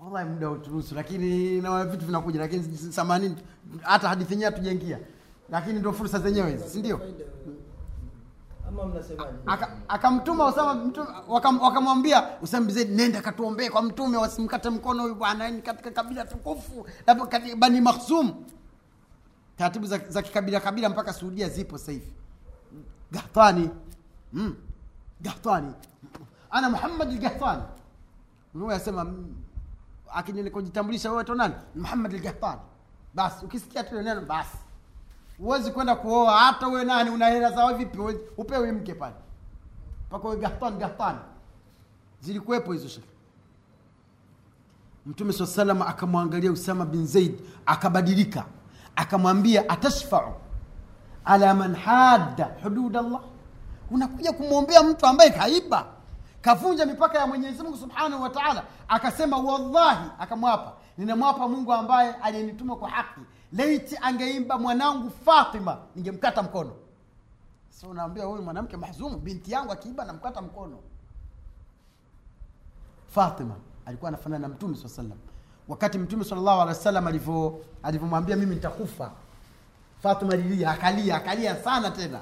[0.04, 3.36] wallahi muda uturuhusu lakini na vitu vinakuja lakini themanini
[3.82, 5.00] hata hadithi yenyewe hatujaingia.
[5.50, 7.00] Lakini ndio fursa zenyewe hizi si ndio
[8.82, 9.38] ama mnasemaje?
[9.46, 10.92] Aka- akamtuma Osama
[11.62, 16.26] wakamwambia Usama bin Zaid nenda katuombee kwa mtume wasimkate mkono huyu bwana ni katika kabila
[16.26, 16.86] tukufu
[17.58, 18.46] Bani Makhzum.
[19.58, 22.14] Taratibu za, za kikabila kabila mpaka Saudia zipo sasa hivi.
[23.12, 23.70] Gahtani.
[24.34, 24.56] Mm.
[25.22, 25.74] Gahtani.
[26.52, 27.64] Ana Muhammad al-Gahtani
[28.54, 29.36] Mtume asema mm,
[30.14, 32.62] akini kujitambulisha wewe to nani Muhammad al-Gahtani
[33.14, 34.58] basi ukisikia tu neno basi
[35.38, 37.98] huwezi kwenda kuoa hata uwe nani una hela zao vipi?
[38.38, 39.16] Upewe mke pale.
[40.08, 41.16] Mpaka uwe gahtan gahtan
[42.22, 43.08] zilikuwepo hizo shekhe
[45.06, 48.46] mtume saa salam akamwangalia usama bin zaid akabadilika.
[48.96, 50.34] Akamwambia atashfau
[51.26, 53.22] ala man hadda hudud allah
[53.92, 55.86] unakuja kumwombea mtu ambaye kaiba
[56.42, 58.64] kavunja mipaka ya mwenyezi mungu subhanahu wa taala.
[58.88, 60.74] Akasema wallahi akamwapa.
[60.98, 63.20] Ninamwapa mungu ambaye aliyenituma kwa haki
[63.54, 66.72] leiti angeimba mwanangu fatima ningemkata mkono.
[67.70, 70.80] So unaambia huyu mwanamke mahzumu binti yangu akiimba namkata mkono.
[73.08, 75.18] Fatima alikuwa anafanana na mtume saa salam
[75.68, 77.08] wakati mtume salllahu alehi wa sallam
[77.84, 79.12] alivyomwambia mimi nitakufa
[80.04, 82.22] fatima lilia akalia akalia sana tena.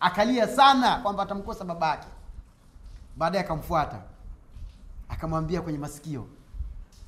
[0.00, 2.08] Akalia sana kwamba atamkosa baba yake.
[3.16, 4.02] Baadaye akamfuata.
[5.08, 6.26] Akamwambia kwenye masikio.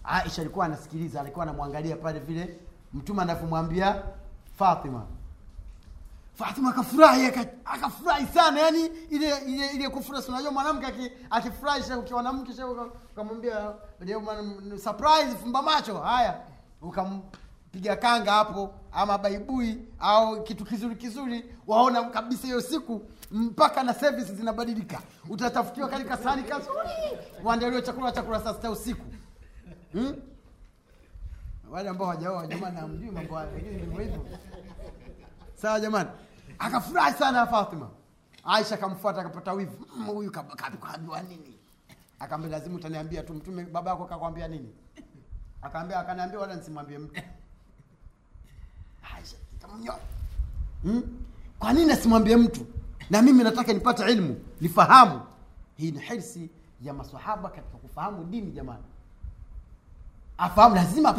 [0.04, 2.58] Aisha alikuwa anasikiliza alikuwa anamwangalia pale vile
[2.94, 4.02] mtume anavyomwambia
[4.58, 5.06] fatima.
[6.34, 7.26] Fatima akafurahi
[7.64, 8.60] akafurahi sana.
[8.60, 12.66] Yani ile ile ile kufurahi unajua mwanamke aki- akifurahi sasa ukiwa na mke sha
[13.12, 13.72] ukamwambia
[14.84, 15.98] surprise fumba macho.
[15.98, 16.40] Haya
[16.82, 23.94] ukampiga kanga hapo ama baibui au kitu kizuri kizuri waona kabisa hiyo siku mpaka na
[23.94, 25.00] service zinabadilika.
[25.28, 26.88] Utatafutiwa katika sahani kazuri
[27.44, 29.04] waandaliwe chakula chakula saa usiku.
[29.92, 30.14] Hmm?
[31.70, 33.40] Wale ambao hawajaoa jamani hamjui mambo
[33.98, 34.26] hivyo.
[35.54, 36.10] Sawa jamani.
[36.58, 37.90] Akafurahi sana fatima.
[38.44, 39.86] Aisha akamfuata akapata wivu.
[39.96, 41.54] "Mm, huyu kaambiwa nini?
[42.18, 44.74] Akaambia lazima utaniambia tu mtume baba yako kakwambia nini?
[45.62, 47.22] Akaambia akaniambia wala nisimwambie mtu.
[49.16, 49.98] Aisha ikamnyoa
[50.82, 51.02] hmm?
[51.58, 52.66] kwa nini asimwambie mtu?
[53.10, 55.20] Na mimi nataka nipate ilmu nifahamu.
[55.76, 56.50] Hii ni hirsi
[56.82, 58.82] ya masahaba katika kufahamu dini jamani
[60.38, 61.12] afahamu lazima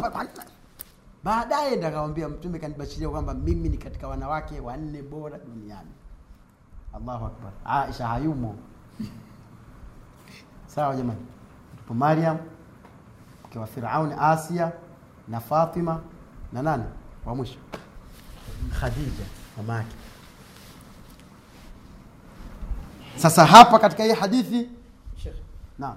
[1.24, 5.90] baadaye ndo akamwambia mtume kanibashiria kwamba mimi ni katika wanawake wanne bora duniani.
[6.94, 7.52] Allahu akbar.
[7.64, 8.56] Aisha hayumo.
[10.66, 11.20] Sawa jamani.
[11.76, 12.38] Tupo mariam
[13.44, 14.72] mke wa firauni asia
[15.28, 16.00] na fatima
[16.52, 16.84] na nani?
[17.26, 17.58] Wa mwisho.
[18.80, 19.24] Khadija
[19.56, 19.96] mama yake.
[23.16, 24.68] Sasa hapa katika hii hadithi
[25.78, 25.96] naam